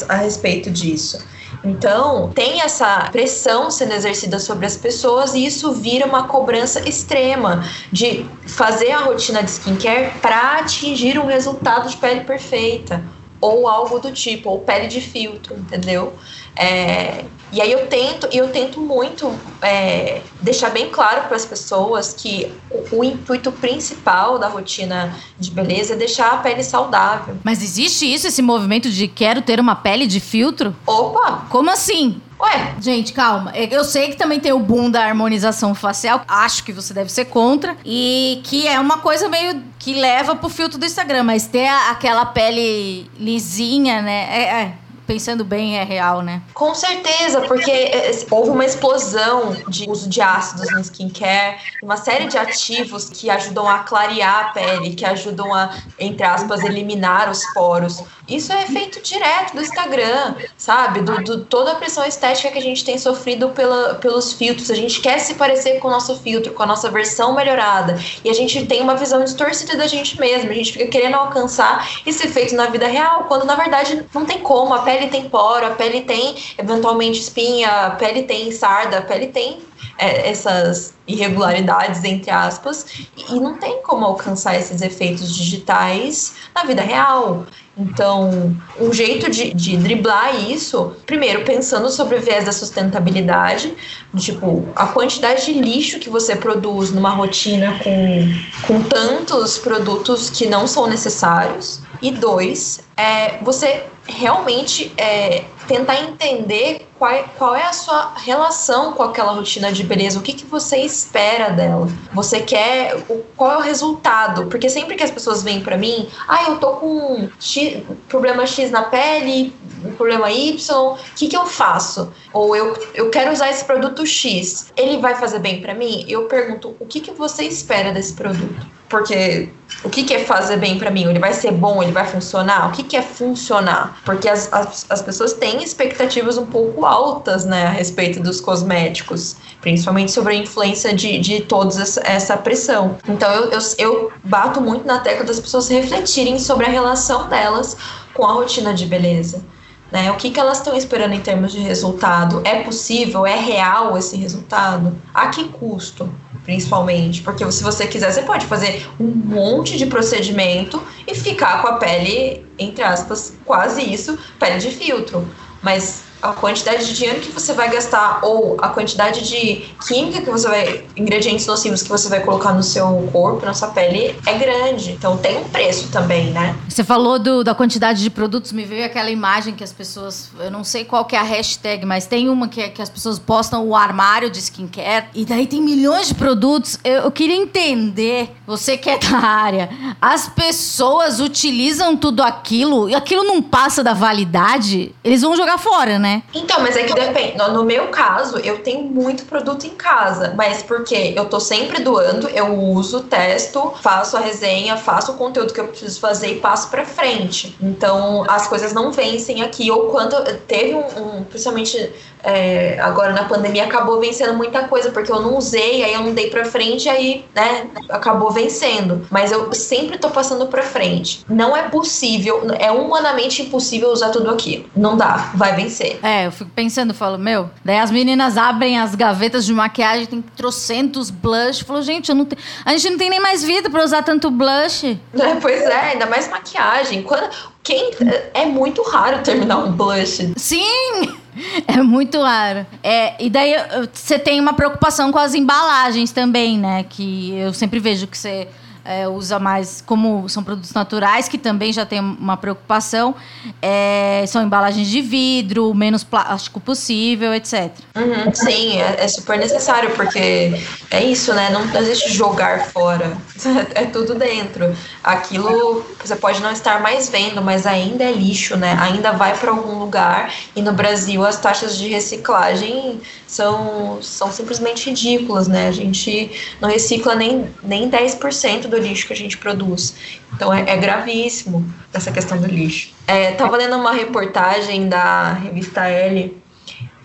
[0.08, 1.24] a respeito disso.
[1.62, 7.64] Então, tem essa pressão sendo exercida sobre as pessoas e isso vira uma cobrança extrema
[7.92, 13.02] de fazer a rotina de skincare para atingir um resultado de pele perfeita
[13.40, 16.14] ou algo do tipo, ou pele de filtro, entendeu?
[16.56, 19.32] É, e aí eu tento, eu tento muito
[19.62, 25.50] é, deixar bem claro para as pessoas que o, o, intuito principal da rotina de
[25.50, 27.36] beleza é deixar a pele saudável.
[27.44, 30.74] Mas existe isso, esse movimento de quero ter uma pele de filtro?
[30.86, 31.46] Opa!
[31.48, 32.20] Como assim?
[32.38, 33.52] Ué, gente, calma.
[33.56, 36.22] Eu sei que também tem o boom da harmonização facial.
[36.28, 37.76] Acho que você deve ser contra.
[37.82, 41.22] E que é uma coisa meio que leva pro filtro do Instagram.
[41.22, 44.28] Mas ter aquela pele lisinha, né?
[44.30, 44.74] É, é
[45.06, 46.42] pensando bem, é real, né?
[46.52, 52.26] Com certeza, porque é, houve uma explosão de uso de ácidos no skincare, uma série
[52.26, 57.44] de ativos que ajudam a clarear a pele, que ajudam a, entre aspas, eliminar os
[57.52, 58.02] poros.
[58.28, 61.00] Isso é efeito direto do Instagram, sabe?
[61.00, 64.70] Do, do, toda a pressão estética que a gente tem sofrido pela, pelos filtros.
[64.70, 67.96] A gente quer se parecer com o nosso filtro, com a nossa versão melhorada.
[68.24, 70.50] E a gente tem uma visão distorcida da gente mesmo.
[70.50, 74.40] A gente fica querendo alcançar esse efeito na vida real, quando na verdade não tem
[74.40, 74.74] como.
[74.74, 79.26] A pele tem poro, a pele tem eventualmente espinha, a pele tem sarda, a pele
[79.28, 79.58] tem
[79.98, 82.86] é, essas irregularidades, entre aspas,
[83.16, 87.46] e não tem como alcançar esses efeitos digitais na vida real.
[87.78, 93.74] Então, um jeito de, de, driblar isso, primeiro pensando sobre o viés da sustentabilidade,
[94.16, 98.32] tipo, a quantidade de lixo que você produz numa rotina com,
[98.66, 101.80] com tantos produtos que não são necessários.
[102.00, 108.92] E dois, é você realmente é, tentar entender qual é, qual é a sua relação
[108.92, 111.88] com aquela rotina de beleza, o que, que você espera dela.
[112.12, 112.96] Você quer.
[113.08, 114.46] O, qual é o resultado?
[114.46, 118.70] Porque sempre que as pessoas vêm para mim, ah, eu tô com X, problema X
[118.70, 119.52] na pele,
[119.96, 122.12] problema Y, o que, que eu faço?
[122.32, 126.04] Ou eu, eu quero usar esse produto X, ele vai fazer bem para mim?
[126.08, 128.75] Eu pergunto, o que, que você espera desse produto?
[128.88, 129.50] Porque
[129.84, 131.04] o que, que é fazer bem para mim?
[131.08, 131.82] Ele vai ser bom?
[131.82, 132.68] Ele vai funcionar?
[132.68, 134.00] O que, que é funcionar?
[134.04, 139.36] Porque as, as, as pessoas têm expectativas um pouco altas né, a respeito dos cosméticos,
[139.60, 141.74] principalmente sobre a influência de, de toda
[142.04, 142.96] essa pressão.
[143.08, 147.76] Então eu, eu, eu bato muito na tecla das pessoas refletirem sobre a relação delas
[148.14, 149.44] com a rotina de beleza.
[149.90, 150.10] Né?
[150.10, 152.40] O que, que elas estão esperando em termos de resultado?
[152.44, 153.24] É possível?
[153.24, 154.96] É real esse resultado?
[155.14, 156.12] A que custo?
[156.46, 157.20] Principalmente.
[157.20, 161.72] Porque se você quiser, você pode fazer um monte de procedimento e ficar com a
[161.74, 165.28] pele, entre aspas, quase isso, pele de filtro.
[165.60, 170.30] Mas a quantidade de dinheiro que você vai gastar ou a quantidade de química que
[170.30, 174.34] você vai, ingredientes nocivos que você vai colocar no seu corpo, na sua pele, é
[174.34, 174.92] grande.
[174.92, 176.56] Então tem um preço também, né?
[176.68, 180.50] Você falou do, da quantidade de produtos, me veio aquela imagem que as pessoas, eu
[180.50, 183.66] não sei qual que é a hashtag, mas tem uma que, que as pessoas postam
[183.66, 186.78] o armário de skincare e daí tem milhões de produtos.
[186.82, 189.68] Eu, eu queria entender, você que é da área,
[190.00, 195.98] as pessoas utilizam tudo aquilo e aquilo não passa da validade, eles vão jogar fora,
[195.98, 196.05] né?
[196.34, 197.36] Então, mas é que depende.
[197.36, 202.28] No meu caso, eu tenho muito produto em casa, mas porque eu tô sempre doando,
[202.28, 206.70] eu uso, testo, faço a resenha, faço o conteúdo que eu preciso fazer e passo
[206.70, 207.56] para frente.
[207.60, 209.70] Então, as coisas não vencem aqui.
[209.70, 211.92] Ou quando teve um, um principalmente
[212.26, 216.12] é, agora na pandemia acabou vencendo muita coisa, porque eu não usei, aí eu não
[216.12, 219.06] dei pra frente, aí, né, acabou vencendo.
[219.10, 221.24] Mas eu sempre tô passando pra frente.
[221.28, 224.64] Não é possível, é humanamente impossível usar tudo aquilo.
[224.74, 226.00] Não dá, vai vencer.
[226.02, 230.24] É, eu fico pensando, falo, meu, daí as meninas abrem as gavetas de maquiagem, tem
[230.36, 231.62] trocentos blush.
[231.62, 232.36] Falou, gente, eu não te...
[232.64, 234.98] a gente não tem nem mais vida pra usar tanto blush.
[235.14, 237.04] É, pois é, ainda mais maquiagem.
[237.04, 237.28] Quando,
[237.66, 237.90] quem,
[238.32, 240.32] é muito raro terminar um blush.
[240.36, 241.16] Sim!
[241.68, 242.66] É muito raro.
[242.82, 243.54] É, e daí
[243.92, 246.82] você tem uma preocupação com as embalagens também, né?
[246.88, 248.48] Que eu sempre vejo que você
[248.86, 253.14] é, usa mais, como são produtos naturais, que também já tem uma preocupação,
[253.60, 257.70] é, são embalagens de vidro, menos plástico possível, etc.
[257.96, 260.60] Uhum, sim, é, é, super necessário, porque
[260.90, 261.50] é isso, né?
[261.50, 263.16] Não existe jogar fora,
[263.74, 264.74] é tudo dentro.
[265.02, 268.76] Aquilo você pode não estar mais vendo, mas ainda é lixo, né?
[268.80, 274.88] Ainda vai para algum lugar, e no Brasil as taxas de reciclagem são, são simplesmente
[274.88, 275.68] ridículas, né?
[275.68, 279.94] A gente não recicla nem, nem 10% do lixo que a gente produz.
[280.32, 282.94] Então é, é gravíssimo essa questão do lixo.
[283.06, 286.36] É, tava lendo uma reportagem da revista L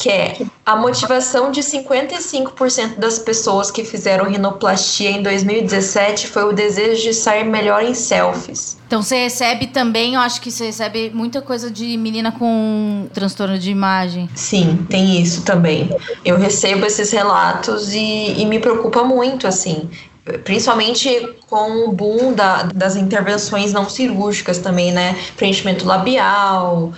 [0.01, 0.35] que é
[0.65, 7.13] a motivação de 55% das pessoas que fizeram rinoplastia em 2017 foi o desejo de
[7.13, 8.77] sair melhor em selfies.
[8.87, 13.59] Então você recebe também, eu acho que você recebe muita coisa de menina com transtorno
[13.59, 14.27] de imagem.
[14.33, 15.95] Sim, tem isso também.
[16.25, 19.87] Eu recebo esses relatos e, e me preocupa muito, assim
[20.43, 25.17] principalmente com o boom da, das intervenções não cirúrgicas também, né?
[25.35, 26.93] Preenchimento labial,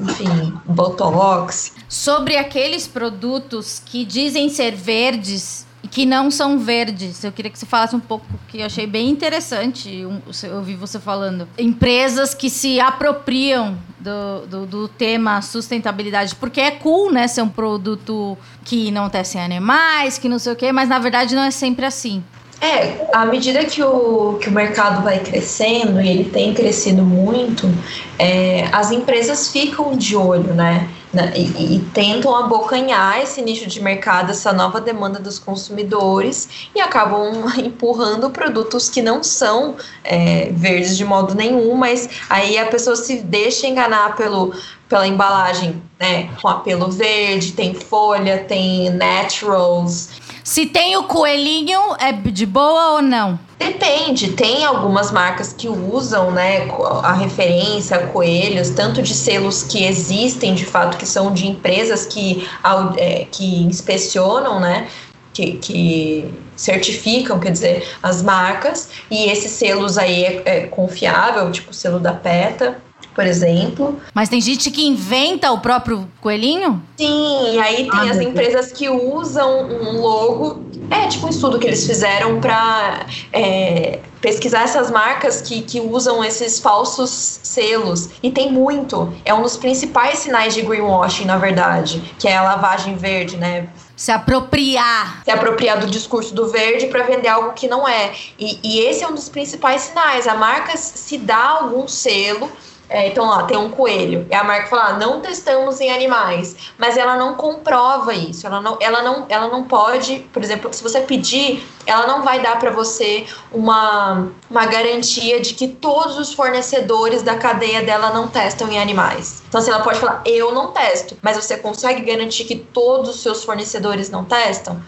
[0.00, 1.72] enfim, botox.
[1.88, 7.22] Sobre aqueles produtos que dizem ser verdes e que não são verdes.
[7.22, 10.20] Eu queria que você falasse um pouco, que eu achei bem interessante, eu
[10.56, 11.48] ouvi você falando.
[11.56, 17.48] Empresas que se apropriam do, do, do, tema sustentabilidade, porque é cool, né, ser um
[17.48, 21.50] produto que não tece animais, que não sei o quê, mas na verdade não é
[21.50, 22.22] sempre assim.
[22.60, 27.72] É, à medida que o, que o mercado vai crescendo, e ele tem crescido muito,
[28.18, 30.88] é, as empresas ficam de olho, né?
[31.34, 37.44] E, e, tentam abocanhar esse nicho de mercado, essa nova demanda dos consumidores e acabam
[37.56, 43.20] empurrando produtos que não são é, verdes de modo nenhum, mas aí a pessoa se
[43.20, 44.52] deixa enganar pelo,
[44.86, 46.28] pela embalagem, né?
[46.42, 50.10] Com apelo verde, tem folha, tem naturals.
[50.48, 53.38] Se tem o coelhinho, é de boa ou não?
[53.58, 56.66] Depende, tem algumas marcas que usam né,
[57.02, 62.06] a referência a coelhos, tanto de selos que existem de fato, que são de empresas
[62.06, 62.48] que,
[62.96, 64.88] é, que inspecionam, né?
[65.34, 71.72] Que, que, certificam, quer dizer, as marcas, e esses selos aí é, é confiável, tipo
[71.72, 72.82] o selo da PETA,
[73.18, 74.00] por exemplo.
[74.14, 76.80] Mas tem gente que inventa o próprio coelhinho?
[76.96, 80.62] Sim, e aí tem ah, as empresas que usam um logo.
[80.88, 86.24] É tipo um estudo que eles fizeram para é, pesquisar essas marcas que, que usam
[86.24, 88.10] esses falsos selos.
[88.22, 89.12] E tem muito.
[89.24, 93.68] É um dos principais sinais de greenwashing, na verdade, que é a lavagem verde, né?
[93.96, 95.24] Se apropriar.
[95.24, 98.12] Se apropriar do discurso do verde para vender algo que não é.
[98.38, 100.28] E, e esse é um dos principais sinais.
[100.28, 102.48] A marca se dá algum selo
[102.90, 104.26] é, então, tem um coelho.
[104.30, 106.56] E a marca fala, ah, não testamos em animais.
[106.78, 108.46] Mas ela não comprova isso.
[108.46, 112.40] Ela não, ela, não, ela não pode, por exemplo, se você pedir, ela não vai
[112.40, 118.26] dar para você uma, uma garantia de que todos os fornecedores da cadeia dela não
[118.26, 119.42] testam em animais.
[119.48, 121.16] Então, assim, ela pode falar, eu não testo.
[121.20, 124.80] Mas você consegue garantir que todos os seus fornecedores não testam?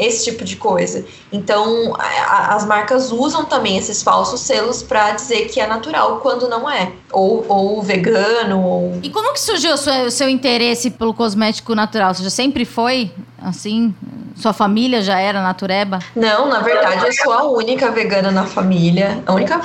[0.00, 1.04] Esse tipo de coisa.
[1.32, 6.48] Então, a, as marcas usam também esses falsos selos para dizer que é natural quando
[6.48, 8.60] não é, ou, ou vegano.
[8.60, 8.98] Ou...
[9.02, 12.14] E como que surgiu o seu, o seu interesse pelo cosmético natural?
[12.14, 13.94] Você já sempre foi assim?
[14.40, 15.98] Sua família já era natureba?
[16.16, 19.22] Não, na verdade eu sou a única vegana na família.
[19.26, 19.60] A única,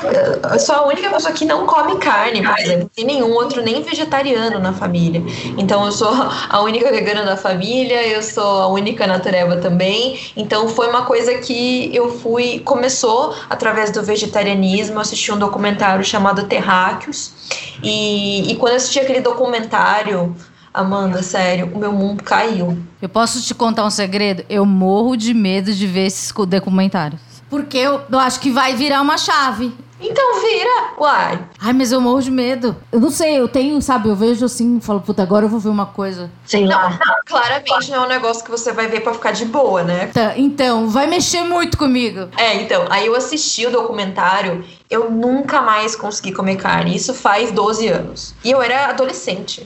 [0.52, 2.92] eu sou a única pessoa que não come carne, por exemplo.
[2.94, 5.24] Tem nenhum outro, nem vegetariano na família.
[5.58, 6.12] Então eu sou
[6.50, 10.20] a única vegana da família, eu sou a única natureba também.
[10.36, 12.60] Então foi uma coisa que eu fui.
[12.60, 15.00] Começou através do vegetarianismo.
[15.00, 17.32] Assisti um documentário chamado Terráqueos.
[17.82, 20.36] E, e quando eu assisti aquele documentário
[20.76, 22.78] Amanda, sério, o meu mundo caiu.
[23.02, 24.44] Eu posso te contar um segredo?
[24.50, 27.22] Eu morro de medo de ver esses documentários.
[27.50, 29.74] Porque eu, eu acho que vai virar uma chave.
[30.02, 31.40] Então vira, uai.
[31.62, 32.76] Ai, mas eu morro de medo.
[32.92, 35.70] Eu não sei, eu tenho, sabe, eu vejo assim, falo, puta, agora eu vou ver
[35.70, 36.30] uma coisa.
[36.46, 36.90] Sei lá.
[36.90, 40.08] Não, claramente não é um negócio que você vai ver pra ficar de boa, né?
[40.08, 42.28] Tá, então, vai mexer muito comigo.
[42.36, 46.94] É, então, aí eu assisti o documentário, eu nunca mais consegui comer carne.
[46.94, 48.36] Isso faz 12 anos.
[48.44, 49.66] E eu era adolescente.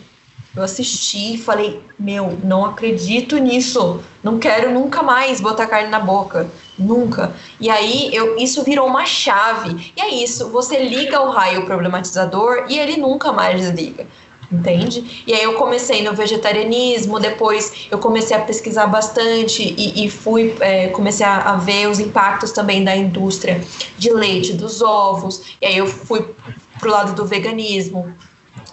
[0.60, 4.01] Eu assisti e falei, meu, não acredito nisso.
[4.22, 6.51] Não quero nunca mais botar carne na boca.
[6.78, 7.34] Nunca.
[7.62, 9.93] E aí eu, isso virou uma chave.
[9.95, 14.05] E é isso, você liga o raio problematizador e ele nunca mais desliga.
[14.51, 15.24] Entende?
[15.26, 20.55] E aí eu comecei no vegetarianismo, depois eu comecei a pesquisar bastante e, e fui
[20.60, 23.64] é, comecei a, a, ver os impactos também da indústria
[23.97, 25.55] de leite, dos ovos.
[25.62, 26.28] E aí eu fui
[26.80, 28.14] pro lado do veganismo,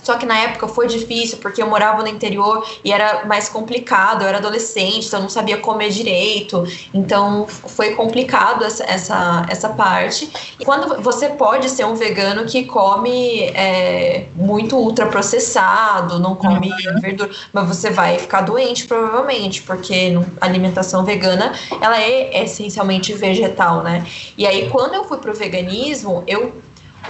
[0.03, 4.23] só que na época foi difícil, porque eu morava no interior e era mais complicado.
[4.23, 6.65] Eu era adolescente, então eu não sabia comer direito.
[6.93, 10.31] Então foi complicado essa, essa, essa parte.
[10.59, 17.01] E quando você pode ser um vegano que come é, muito ultraprocessado, não come uhum.
[17.01, 23.83] verdura, mas você vai ficar doente provavelmente, porque a alimentação vegana ela é essencialmente vegetal,
[23.83, 24.07] né?
[24.37, 26.55] E aí quando eu fui pro veganismo, eu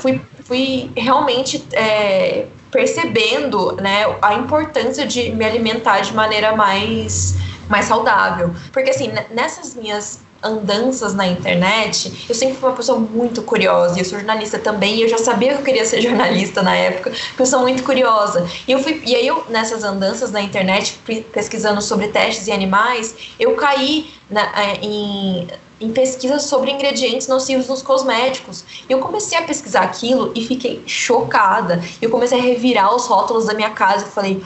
[0.01, 7.37] fui, fui realmente é, percebendo né, a importância de me alimentar de maneira mais,
[7.69, 8.55] mais saudável.
[8.73, 14.01] Porque, assim, nessas minhas andanças na internet, eu sempre fui uma pessoa muito curiosa, e
[14.01, 17.11] eu sou jornalista também, e eu já sabia que eu queria ser jornalista na época,
[17.11, 18.47] porque eu sou muito curiosa.
[18.67, 20.99] E, eu fui, e aí, eu, nessas andanças na internet,
[21.33, 25.49] pesquisando sobre testes em animais, eu caí na, é, em
[25.81, 28.65] em pesquisas sobre ingredientes nocivos nos cosméticos.
[28.89, 31.83] E eu comecei a pesquisar aquilo e fiquei chocada.
[32.01, 34.43] Eu comecei a revirar os rótulos da minha casa e falei: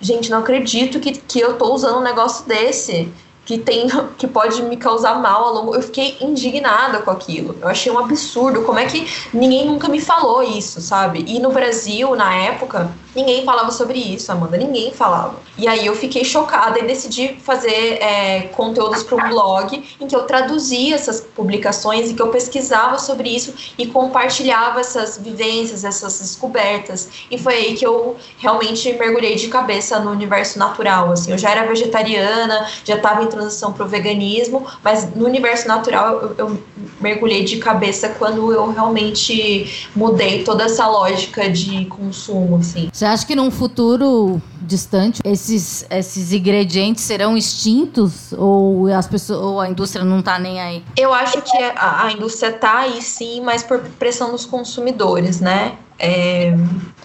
[0.00, 3.08] gente, não acredito que, que eu tô usando um negócio desse
[3.44, 3.86] que tem
[4.18, 5.74] que pode me causar mal a longo.
[5.74, 7.56] Eu fiquei indignada com aquilo.
[7.60, 8.62] Eu achei um absurdo.
[8.62, 11.24] Como é que ninguém nunca me falou isso, sabe?
[11.26, 14.56] E no Brasil, na época, ninguém falava sobre isso, Amanda.
[14.58, 15.36] Ninguém falava.
[15.58, 20.14] E aí eu fiquei chocada e decidi fazer é, conteúdos para um blog em que
[20.14, 26.20] eu traduzia essas publicações e que eu pesquisava sobre isso e compartilhava essas vivências, essas
[26.20, 27.08] descobertas.
[27.30, 31.10] E foi aí que eu realmente mergulhei de cabeça no universo natural.
[31.10, 35.66] Assim, eu já era vegetariana, já estava em transição para o veganismo, mas no universo
[35.66, 36.62] natural eu, eu
[37.06, 42.88] mergulhei de cabeça quando eu realmente mudei toda essa lógica de consumo, assim.
[42.92, 49.60] Você acha que num futuro distante esses, esses ingredientes serão extintos ou as pessoas ou
[49.60, 50.82] a indústria não tá nem aí?
[50.96, 55.76] Eu acho que a, a indústria tá aí sim, mas por pressão dos consumidores, né?
[55.98, 56.54] É,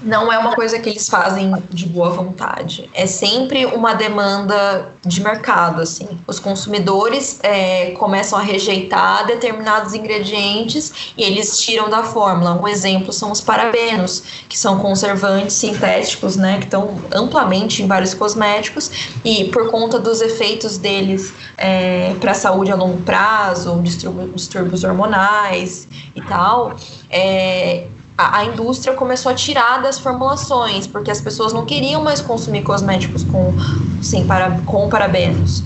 [0.02, 2.90] não é uma coisa que eles fazem de boa vontade.
[2.94, 6.08] É sempre uma demanda de mercado, assim.
[6.28, 12.60] Os consumidores é, começam a rejeitar determinados ingredientes e eles tiram da fórmula.
[12.60, 18.14] Um exemplo são os parabenos, que são conservantes sintéticos, né, que estão amplamente em vários
[18.14, 18.92] cosméticos
[19.24, 25.88] e por conta dos efeitos deles é, para a saúde a longo prazo, distúrbios hormonais
[26.16, 26.76] e tal,
[27.10, 27.88] é,
[28.18, 32.64] a, a, indústria começou a tirar das formulações, porque as pessoas não queriam mais consumir
[32.64, 33.54] cosméticos com,
[34.02, 35.64] sem para, com parabenos.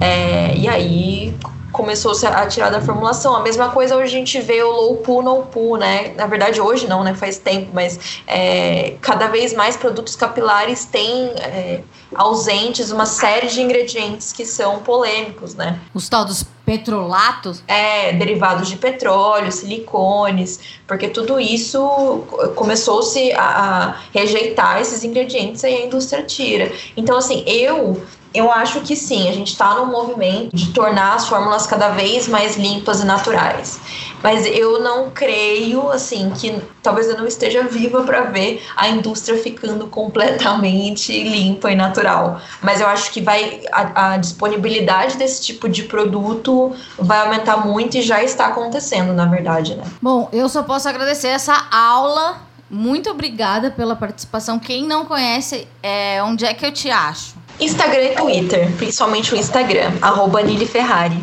[0.00, 1.34] É, e aí
[1.76, 3.36] começou a tirar da formulação.
[3.36, 6.14] A mesma coisa hoje a gente vê o low poo, no poo, né?
[6.16, 7.14] Na verdade hoje não, né?
[7.14, 11.82] Faz tempo, mas é, cada vez mais produtos capilares têm é,
[12.14, 15.78] ausentes uma série de ingredientes que são polêmicos, né?
[15.92, 17.62] Os tal dos petrolatos?
[17.68, 22.24] É, derivados de petróleo, silicones, porque tudo isso
[22.56, 26.72] começou-se a, a rejeitar esses ingredientes e a indústria tira.
[26.96, 28.02] Então, assim, eu
[28.36, 32.28] eu acho que sim, a gente está num movimento de tornar as fórmulas cada vez
[32.28, 33.80] mais limpas e naturais.
[34.22, 39.38] Mas eu não creio, assim, que talvez eu não esteja viva para ver a indústria
[39.38, 42.40] ficando completamente limpa e natural.
[42.62, 47.96] Mas eu acho que vai a, a disponibilidade desse tipo de produto vai aumentar muito
[47.96, 49.84] e já está acontecendo, na verdade, né?
[50.00, 54.58] Bom, eu só posso agradecer essa aula muito obrigada pela participação.
[54.58, 57.36] Quem não conhece, é, onde é que eu te acho?
[57.60, 61.20] Instagram e Twitter, principalmente o Instagram, arroba Nili Ferrari.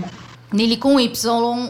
[0.52, 1.16] Nili com Y,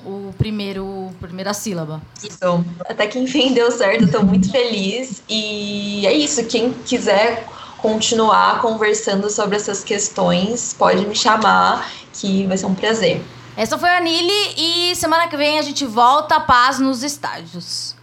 [0.06, 2.02] o primeiro, primeira sílaba.
[2.22, 2.66] Isso.
[2.82, 5.24] Até que enfim deu certo, estou muito feliz.
[5.30, 7.48] E é isso, quem quiser
[7.78, 13.22] continuar conversando sobre essas questões, pode me chamar, que vai ser um prazer.
[13.56, 17.96] Essa foi a Nili e semana que vem a gente volta a paz nos estádios.